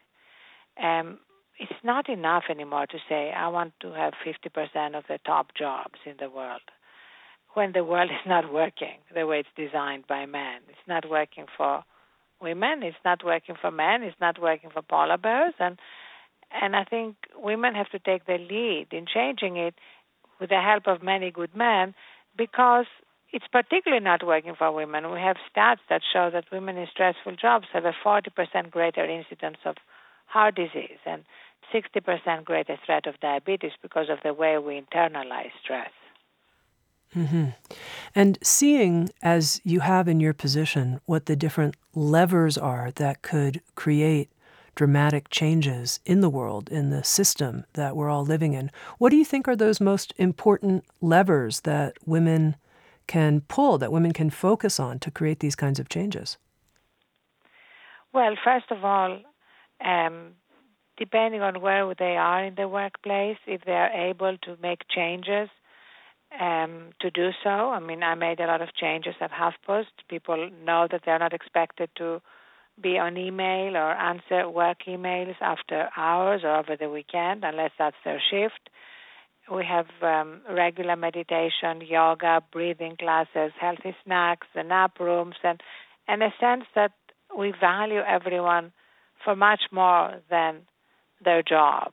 [0.78, 1.20] Um,
[1.58, 5.98] it's not enough anymore to say, I want to have 50% of the top jobs
[6.04, 6.62] in the world
[7.54, 10.60] when the world is not working the way it's designed by men.
[10.68, 11.84] It's not working for
[12.40, 15.54] women, it's not working for men, it's not working for polar bears.
[15.58, 15.78] And,
[16.50, 19.74] and I think women have to take the lead in changing it
[20.40, 21.94] with the help of many good men
[22.36, 22.86] because
[23.32, 25.10] it's particularly not working for women.
[25.10, 29.58] We have stats that show that women in stressful jobs have a 40% greater incidence
[29.64, 29.76] of
[30.34, 31.22] heart disease and
[31.72, 35.90] 60% greater threat of diabetes because of the way we internalize stress.
[37.14, 37.50] Mm-hmm.
[38.16, 43.62] And seeing, as you have in your position, what the different levers are that could
[43.76, 44.28] create
[44.74, 49.16] dramatic changes in the world, in the system that we're all living in, what do
[49.16, 52.56] you think are those most important levers that women
[53.06, 56.38] can pull, that women can focus on to create these kinds of changes?
[58.12, 59.20] Well, first of all,
[59.84, 60.32] um,
[60.96, 65.48] depending on where they are in the workplace, if they are able to make changes
[66.40, 67.50] um, to do so.
[67.50, 69.86] I mean, I made a lot of changes at HuffPost.
[70.08, 72.20] People know that they're not expected to
[72.80, 77.96] be on email or answer work emails after hours or over the weekend unless that's
[78.04, 78.68] their shift.
[79.52, 85.60] We have um, regular meditation, yoga, breathing classes, healthy snacks, the nap rooms, and,
[86.08, 86.92] and a sense that
[87.36, 88.72] we value everyone
[89.24, 90.62] for much more than
[91.24, 91.92] their job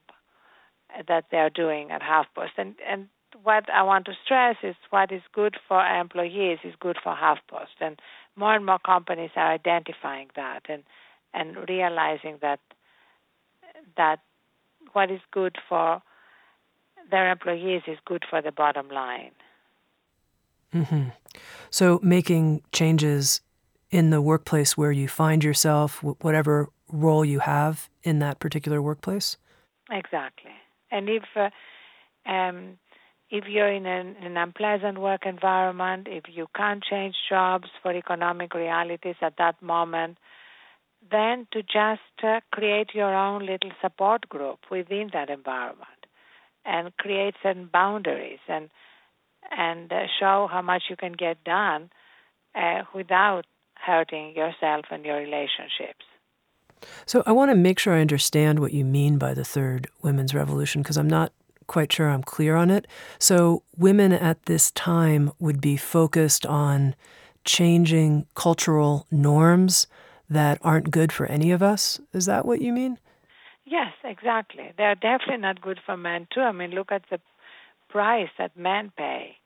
[1.07, 2.51] that they're doing at HuffPost.
[2.57, 3.07] And, and
[3.43, 7.79] what I want to stress is what is good for employees is good for HuffPost.
[7.79, 7.99] And
[8.35, 10.83] more and more companies are identifying that and,
[11.33, 12.59] and realizing that
[13.97, 14.19] that
[14.93, 16.01] what is good for
[17.09, 19.31] their employees is good for the bottom line.
[20.73, 21.09] Mm-hmm.
[21.69, 23.41] So, making changes
[23.89, 29.37] in the workplace where you find yourself, whatever role you have in that particular workplace?
[29.89, 30.51] Exactly.
[30.91, 31.49] And if uh,
[32.29, 32.77] um,
[33.29, 38.53] if you're in an, an, unpleasant work environment, if you can't change jobs for economic
[38.53, 40.17] realities at that moment,
[41.09, 45.87] then to just uh, create your own little support group within that environment
[46.65, 48.69] and create certain boundaries and
[49.49, 51.89] and uh, show how much you can get done
[52.53, 56.05] uh, without hurting yourself and your relationships.
[57.05, 60.33] So I want to make sure I understand what you mean by the third women's
[60.33, 61.31] revolution because I'm not
[61.67, 62.85] quite sure I'm clear on it.
[63.17, 66.95] So women at this time would be focused on
[67.45, 69.87] changing cultural norms
[70.29, 71.99] that aren't good for any of us.
[72.13, 72.97] Is that what you mean?
[73.65, 74.71] Yes, exactly.
[74.77, 76.41] They're definitely not good for men too.
[76.41, 77.19] I mean, look at the
[77.89, 79.37] price that men pay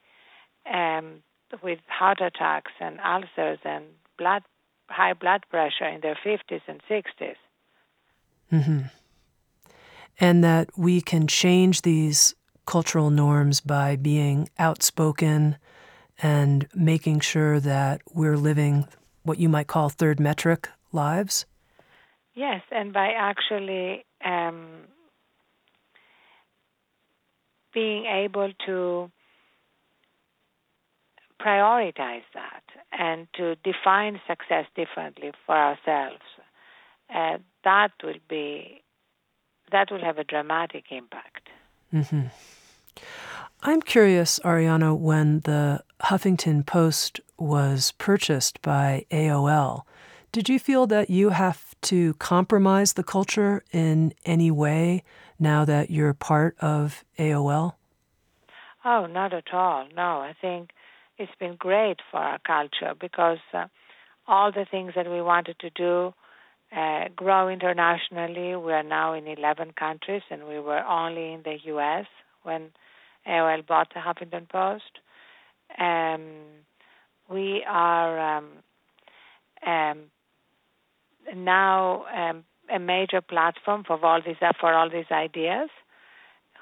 [0.72, 1.24] um,
[1.62, 3.86] with heart attacks and ulcers and
[4.18, 4.44] blood
[4.88, 7.36] high blood pressure in their 50s and 60s.
[8.52, 8.80] Mm-hmm.
[10.20, 15.58] And that we can change these cultural norms by being outspoken
[16.22, 18.88] and making sure that we're living
[19.24, 21.46] what you might call third metric lives?
[22.34, 24.82] Yes, and by actually um,
[27.74, 29.12] being able to
[31.42, 32.64] prioritize that
[32.98, 36.22] and to define success differently for ourselves,
[37.14, 38.82] uh, that will be
[39.72, 41.50] that will have a dramatic impact.
[41.93, 42.28] Mm-hmm.
[43.64, 49.84] I'm curious, Arianna, when the Huffington Post was purchased by AOL,
[50.32, 55.04] did you feel that you have to compromise the culture in any way
[55.39, 57.74] now that you're part of AOL?
[58.84, 59.88] Oh, not at all.
[59.96, 60.70] No, I think
[61.18, 63.68] it's been great for our culture because uh,
[64.28, 66.13] all the things that we wanted to do
[66.76, 68.55] uh, grow internationally.
[68.55, 72.05] We are now in 11 countries, and we were only in the U.S.
[72.43, 72.72] when
[73.28, 74.99] AOL bought the Huffington Post.
[75.80, 76.22] Um,
[77.30, 78.49] we are um,
[79.66, 79.99] um,
[81.36, 82.43] now um,
[82.74, 85.70] a major platform for all these for all these ideas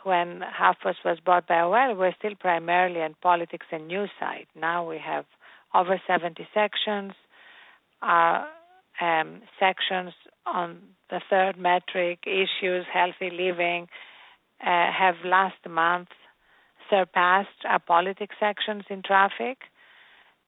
[0.05, 4.47] when HuffPost was bought by AOL, we're still primarily in politics and news site.
[4.55, 5.25] Now we have
[5.73, 7.13] over 70 sections.
[8.01, 8.45] Uh,
[9.01, 10.13] um, sections
[10.45, 10.77] on
[11.09, 13.87] the third metric, issues, healthy living,
[14.61, 16.09] uh, have last month
[16.89, 19.57] surpassed our politics sections in traffic.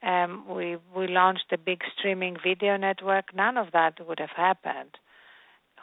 [0.03, 3.33] Um, we we launched a big streaming video network.
[3.33, 4.97] None of that would have happened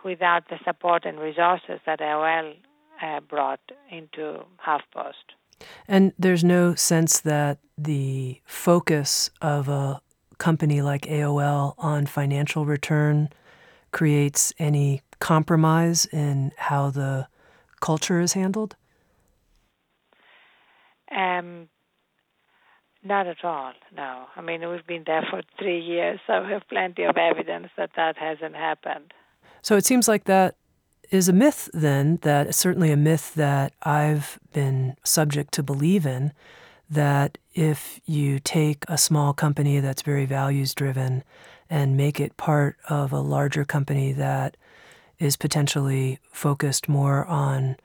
[0.04, 2.54] without the support and resources that AOL
[3.02, 5.66] uh, brought into half HuffPost.
[5.86, 10.00] And there's no sense that the focus of a
[10.38, 13.28] company like AOL on financial return
[13.92, 17.28] creates any compromise in how the
[17.80, 18.74] culture is handled?
[21.14, 21.68] Um,
[23.04, 24.24] not at all, no.
[24.34, 27.90] I mean, we've been there for three years, so we have plenty of evidence that
[27.96, 29.12] that hasn't happened.
[29.60, 30.56] So it seems like that
[31.12, 36.32] is a myth, then, that certainly a myth that I've been subject to believe in
[36.88, 41.22] that if you take a small company that's very values driven
[41.68, 44.56] and make it part of a larger company that
[45.18, 47.76] is potentially focused more on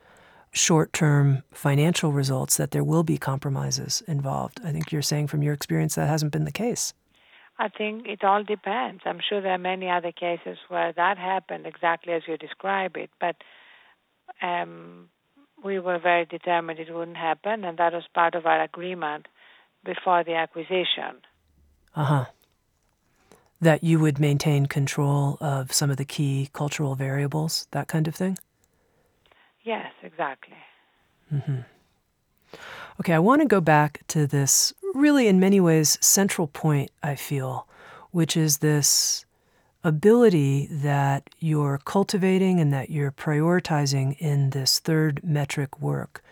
[0.52, 4.62] short term financial results, that there will be compromises involved.
[4.64, 6.94] I think you're saying from your experience that hasn't been the case.
[7.60, 9.02] I think it all depends.
[9.06, 13.10] I'm sure there are many other cases where that happened exactly as you describe it,
[13.20, 13.36] but
[14.42, 15.10] um,
[15.64, 19.28] we were very determined it wouldn't happen, and that was part of our agreement
[19.84, 21.22] before the acquisition.
[21.96, 22.26] Uh huh.
[23.60, 28.14] That you would maintain control of some of the key cultural variables, that kind of
[28.14, 28.38] thing?
[29.64, 30.58] Yes, exactly.
[31.34, 31.62] Mm-hmm.
[33.00, 37.16] Okay, I want to go back to this really, in many ways, central point, I
[37.16, 37.68] feel,
[38.12, 39.26] which is this
[39.84, 46.24] ability that you're cultivating and that you're prioritizing in this third metric work,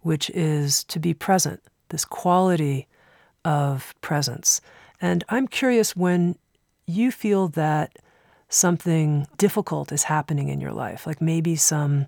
[0.00, 2.88] which is to be present, this quality
[3.44, 4.60] of presence.
[5.00, 6.36] And I'm curious when
[6.86, 7.98] you feel that
[8.48, 12.06] something difficult is happening in your life, like maybe some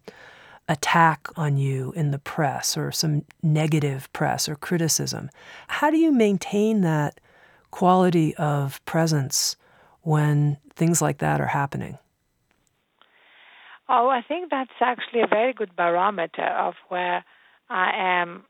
[0.68, 5.30] attack on you in the press or some negative press or criticism,
[5.68, 7.20] how do you maintain that
[7.70, 9.56] quality of presence
[10.02, 11.98] when things like that are happening?
[13.88, 17.24] Oh, I think that's actually a very good barometer of where
[17.70, 17.90] I
[18.20, 18.44] am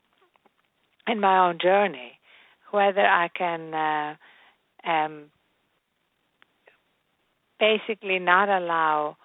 [1.07, 2.19] in my own journey,
[2.71, 5.25] whether I can uh, um,
[7.59, 9.17] basically not allow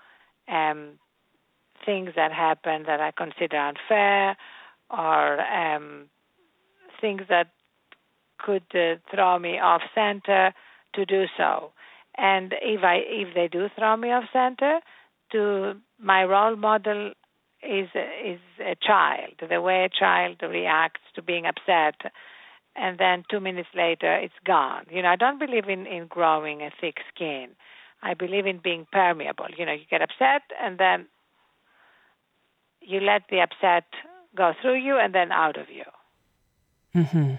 [0.48, 0.98] um,
[1.84, 4.36] things that happen that I consider unfair
[4.90, 6.08] or um,
[7.00, 7.48] things that
[8.38, 10.52] could uh, throw me off center
[10.94, 11.72] to do so.
[12.16, 14.80] And if I if they do throw me off center,
[15.32, 17.12] to my role model
[17.62, 19.34] is is a child.
[19.48, 22.12] The way a child reacts to being upset,
[22.76, 24.84] and then two minutes later it's gone.
[24.90, 27.48] You know, I don't believe in in growing a thick skin.
[28.02, 29.46] I believe in being permeable.
[29.56, 31.06] You know, you get upset and then
[32.84, 33.84] you let the upset
[34.36, 35.84] go through you and then out of you.
[36.94, 37.34] Mm-hmm.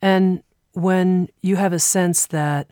[0.00, 2.70] And when you have a sense that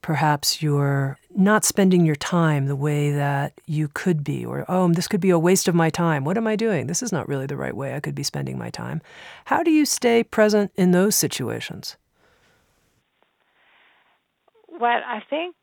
[0.00, 5.06] perhaps you're not spending your time the way that you could be, or, oh, this
[5.06, 6.24] could be a waste of my time.
[6.24, 6.88] What am I doing?
[6.88, 9.00] This is not really the right way I could be spending my time.
[9.44, 11.96] How do you stay present in those situations?
[14.68, 15.54] Well, I think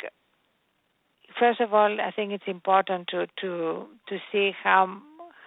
[1.38, 5.02] first of all, I think it's important to to to see how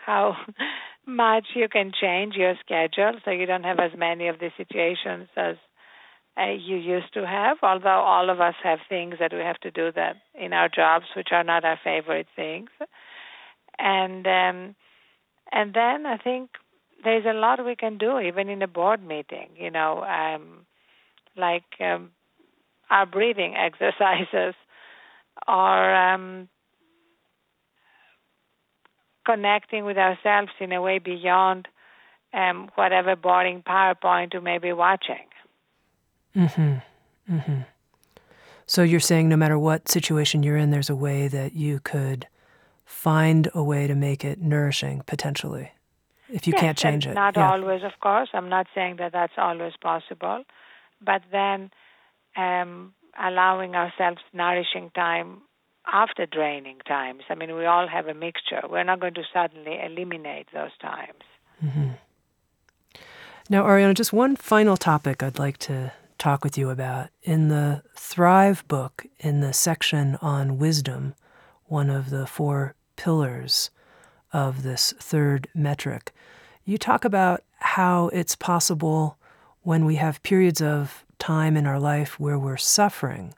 [0.05, 0.36] how
[1.07, 5.28] much you can change your schedule so you don't have as many of the situations
[5.36, 5.57] as
[6.38, 9.70] uh, you used to have, although all of us have things that we have to
[9.70, 12.70] do that in our jobs which are not our favorite things.
[13.78, 14.74] And um,
[15.50, 16.50] and then I think
[17.05, 20.66] there's a lot we can do even in a board meeting, you know, um,
[21.36, 22.11] like um,
[22.90, 24.55] our breathing exercises
[25.46, 26.48] or um,
[29.25, 31.68] connecting with ourselves in a way beyond
[32.33, 35.27] um, whatever boring PowerPoint you may be watching.
[36.37, 37.35] Mm-hmm.
[37.35, 37.61] Mm-hmm.
[38.66, 42.27] So you're saying no matter what situation you're in, there's a way that you could
[42.85, 45.73] find a way to make it nourishing potentially,
[46.29, 47.14] if you yes, can't change it.
[47.14, 47.51] Not yeah.
[47.51, 48.31] always, of course.
[48.33, 50.45] I'm not saying that that's always possible,
[51.05, 51.70] but then
[52.37, 55.43] um, allowing ourselves nourishing time
[55.87, 57.22] after draining times.
[57.28, 58.62] I mean, we all have a mixture.
[58.68, 61.22] We're not going to suddenly eliminate those times.
[61.64, 61.91] Mm-hmm.
[63.51, 67.09] Now, Arianna, just one final topic I'd like to talk with you about.
[67.22, 71.14] In the Thrive book, in the section on wisdom,
[71.66, 73.70] one of the four pillars
[74.33, 76.12] of this third metric,
[76.64, 79.16] you talk about how it's possible
[79.62, 83.35] when we have periods of time in our life where we're suffering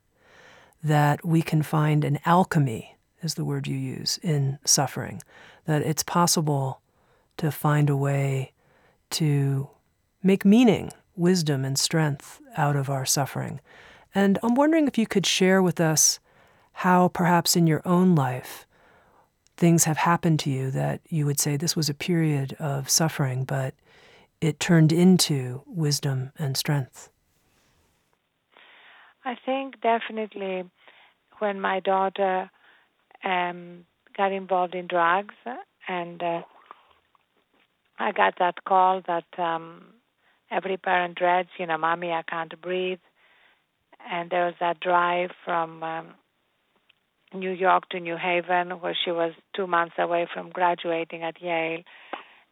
[0.84, 5.22] that we can find an alchemy, is the word you use, in suffering.
[5.64, 6.80] That it's possible
[7.38, 8.52] to find a way
[9.10, 9.70] to
[10.22, 13.60] make meaning, wisdom, and strength out of our suffering.
[14.14, 16.20] And I'm wondering if you could share with us
[16.72, 18.66] how, perhaps in your own life,
[19.56, 23.44] things have happened to you that you would say this was a period of suffering,
[23.44, 23.74] but
[24.40, 27.08] it turned into wisdom and strength.
[29.24, 30.64] I think definitely
[31.38, 32.50] when my daughter
[33.24, 35.34] um, got involved in drugs,
[35.88, 36.42] and uh,
[37.98, 39.86] I got that call that um,
[40.50, 42.98] every parent dreads, you know, mommy, I can't breathe.
[44.10, 46.08] And there was that drive from um,
[47.32, 51.82] New York to New Haven, where she was two months away from graduating at Yale.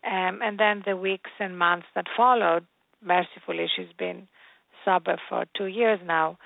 [0.05, 2.67] Um, and then the weeks and months that followed,
[3.05, 4.27] mercifully, she's been
[4.85, 6.39] sober for two years now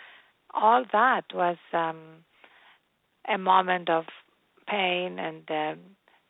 [0.57, 2.25] all that was um,
[3.29, 4.05] a moment of
[4.69, 5.79] pain and um,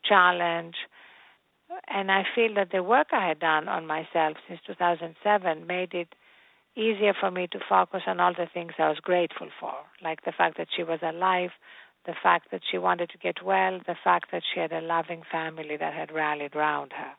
[0.05, 0.75] challenge.
[1.89, 6.09] And I feel that the work I had done on myself since 2007 made it
[6.77, 10.33] easier for me to focus on all the things I was grateful for, like the
[10.33, 11.51] fact that she was alive,
[12.05, 15.23] the fact that she wanted to get well, the fact that she had a loving
[15.31, 17.15] family that had rallied around her.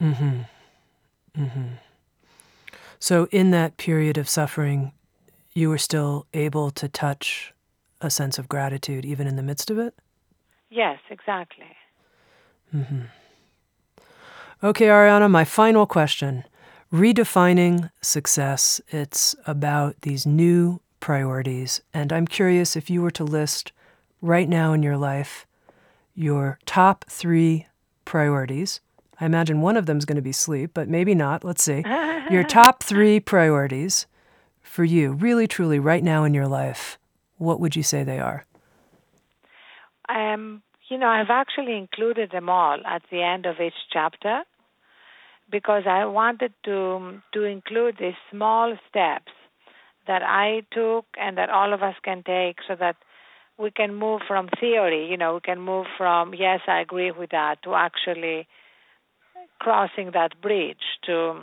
[0.00, 0.46] Mhm.
[1.38, 1.78] Mhm.
[2.98, 4.92] So in that period of suffering,
[5.54, 7.52] you were still able to touch
[8.00, 9.94] a sense of gratitude even in the midst of it?
[10.70, 11.76] Yes, exactly.
[12.74, 13.02] Mm-hmm.
[14.62, 16.44] Okay, Arianna, my final question.
[16.92, 18.80] Redefining success.
[18.88, 21.80] It's about these new priorities.
[21.92, 23.72] And I'm curious if you were to list
[24.20, 25.46] right now in your life
[26.14, 27.66] your top three
[28.04, 28.80] priorities.
[29.20, 31.44] I imagine one of them is going to be sleep, but maybe not.
[31.44, 31.84] Let's see.
[32.30, 34.06] your top three priorities
[34.72, 36.98] for you, really, truly, right now in your life.
[37.36, 38.46] What would you say they are?
[40.08, 44.44] Um, you know, I've actually included them all at the end of each chapter
[45.50, 49.32] because I wanted to to include these small steps
[50.06, 52.96] that I took and that all of us can take so that
[53.58, 57.30] we can move from theory, you know, we can move from yes, I agree with
[57.30, 58.48] that to actually
[59.60, 61.42] crossing that bridge to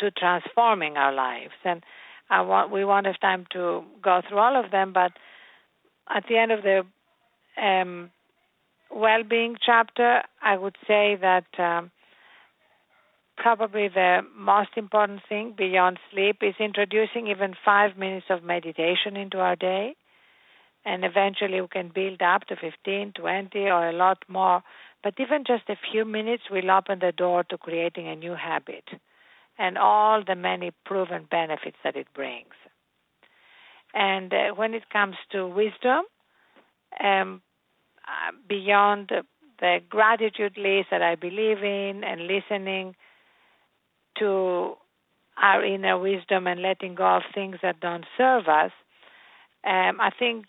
[0.00, 1.54] to transforming our lives.
[1.64, 1.82] And
[2.30, 5.12] I want we won't have time to go through all of them, but
[6.08, 6.84] at the end of the
[7.62, 8.10] um,
[8.90, 11.90] well-being chapter, I would say that um,
[13.36, 19.38] probably the most important thing beyond sleep is introducing even five minutes of meditation into
[19.38, 19.94] our day.
[20.84, 24.62] And eventually we can build up to 15, 20, or a lot more.
[25.02, 28.84] But even just a few minutes will open the door to creating a new habit
[29.58, 32.54] and all the many proven benefits that it brings.
[33.94, 36.04] And uh, when it comes to wisdom,
[37.02, 37.42] um,
[38.06, 39.10] uh, beyond
[39.60, 42.94] the gratitude list that I believe in and listening
[44.18, 44.74] to
[45.36, 48.72] our inner wisdom and letting go of things that don't serve us,
[49.64, 50.46] um, I think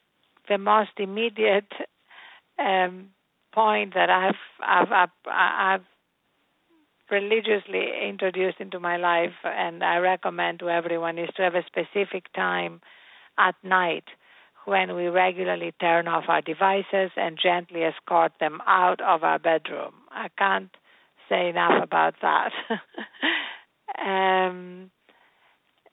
[0.47, 1.71] the most immediate
[2.57, 3.09] um,
[3.51, 5.85] point that I've, I've, I've, I've
[7.11, 12.31] religiously introduced into my life and I recommend to everyone is to have a specific
[12.33, 12.81] time
[13.37, 14.05] at night
[14.65, 19.93] when we regularly turn off our devices and gently escort them out of our bedroom.
[20.11, 20.69] I can't
[21.27, 22.51] say enough about that.
[23.99, 24.91] um,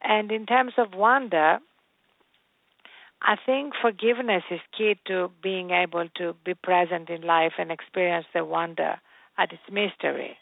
[0.03, 1.59] and in terms of wonder,
[3.23, 8.27] I think forgiveness is key to being able to be present in life and experience
[8.35, 9.01] the wonder
[9.39, 10.37] at its mystery.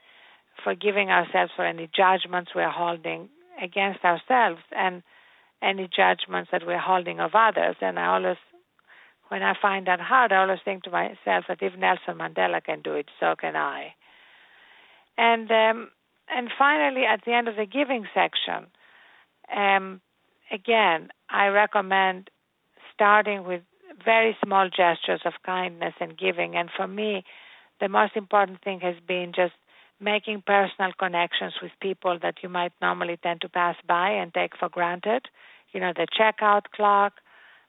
[0.63, 3.29] Forgiving ourselves for any judgments we're holding
[3.61, 5.03] against ourselves and
[5.63, 7.77] any judgments that we're holding of others.
[7.81, 8.37] And I always,
[9.29, 12.83] when I find that hard, I always think to myself that if Nelson Mandela can
[12.83, 13.95] do it, so can I.
[15.17, 15.91] And um,
[16.29, 18.67] and finally, at the end of the giving section,
[19.55, 20.01] um,
[20.51, 22.31] again, I recommend
[22.95, 23.63] starting with
[24.05, 26.57] very small gestures of kindness and giving.
[26.57, 27.25] And for me,
[27.81, 29.53] the most important thing has been just
[30.05, 34.57] making personal connections with people that you might normally tend to pass by and take
[34.57, 35.23] for granted.
[35.73, 37.15] You know, the checkout clerk,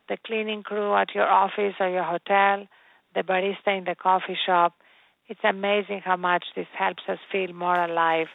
[0.09, 2.67] the cleaning crew at your office or your hotel,
[3.15, 4.73] the barista in the coffee shop.
[5.27, 8.27] It's amazing how much this helps us feel more alive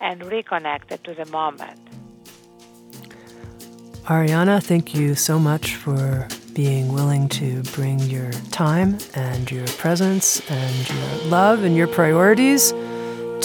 [0.00, 1.80] and reconnected to the moment.
[4.04, 10.40] Arianna, thank you so much for being willing to bring your time and your presence
[10.50, 12.72] and your love and your priorities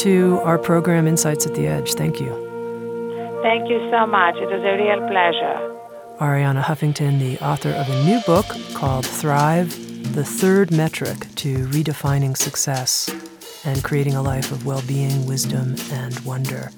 [0.03, 1.93] to our program Insights at the Edge.
[1.93, 2.27] Thank you.
[3.41, 4.35] Thank you so much.
[4.35, 5.73] It was a real pleasure.
[6.19, 9.69] Arianna Huffington, the author of a new book called Thrive
[10.13, 13.15] The Third Metric to Redefining Success
[13.63, 16.69] and Creating a Life of Well Being, Wisdom, and Wonder.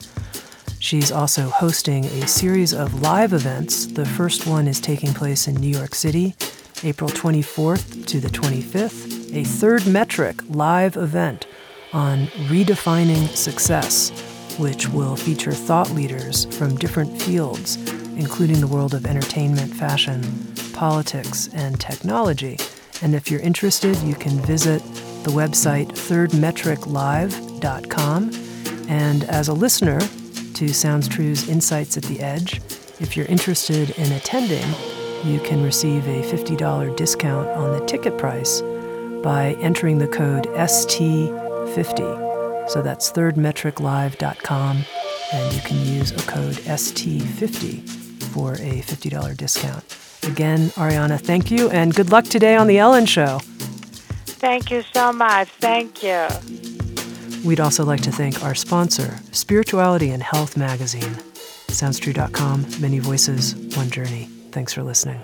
[0.77, 3.87] She's also hosting a series of live events.
[3.87, 6.35] The first one is taking place in New York City,
[6.83, 11.47] April 24th to the 25th, a third metric live event
[11.95, 14.11] on redefining success,
[14.59, 17.77] which will feature thought leaders from different fields,
[18.17, 20.21] including the world of entertainment, fashion,
[20.73, 22.57] politics, and technology.
[23.01, 24.83] And if you're interested, you can visit
[25.23, 28.31] the website thirdmetriclive.com.
[28.89, 30.01] And as a listener
[30.55, 32.61] to Sounds True's Insights at the Edge,
[32.99, 34.67] if you're interested in attending,
[35.23, 38.59] you can receive a $50 discount on the ticket price
[39.23, 40.47] by entering the code
[41.75, 42.69] ST50.
[42.69, 44.85] So that's thirdmetriclive.com,
[45.33, 47.89] and you can use a code ST50
[48.33, 49.83] for a $50 discount.
[50.23, 53.39] Again, Arianna, thank you and good luck today on The Ellen Show.
[54.25, 55.47] Thank you so much.
[55.59, 56.27] Thank you.
[57.47, 61.13] We'd also like to thank our sponsor, Spirituality and Health Magazine.
[61.67, 64.29] SoundsTrue.com, many voices, one journey.
[64.51, 65.21] Thanks for listening.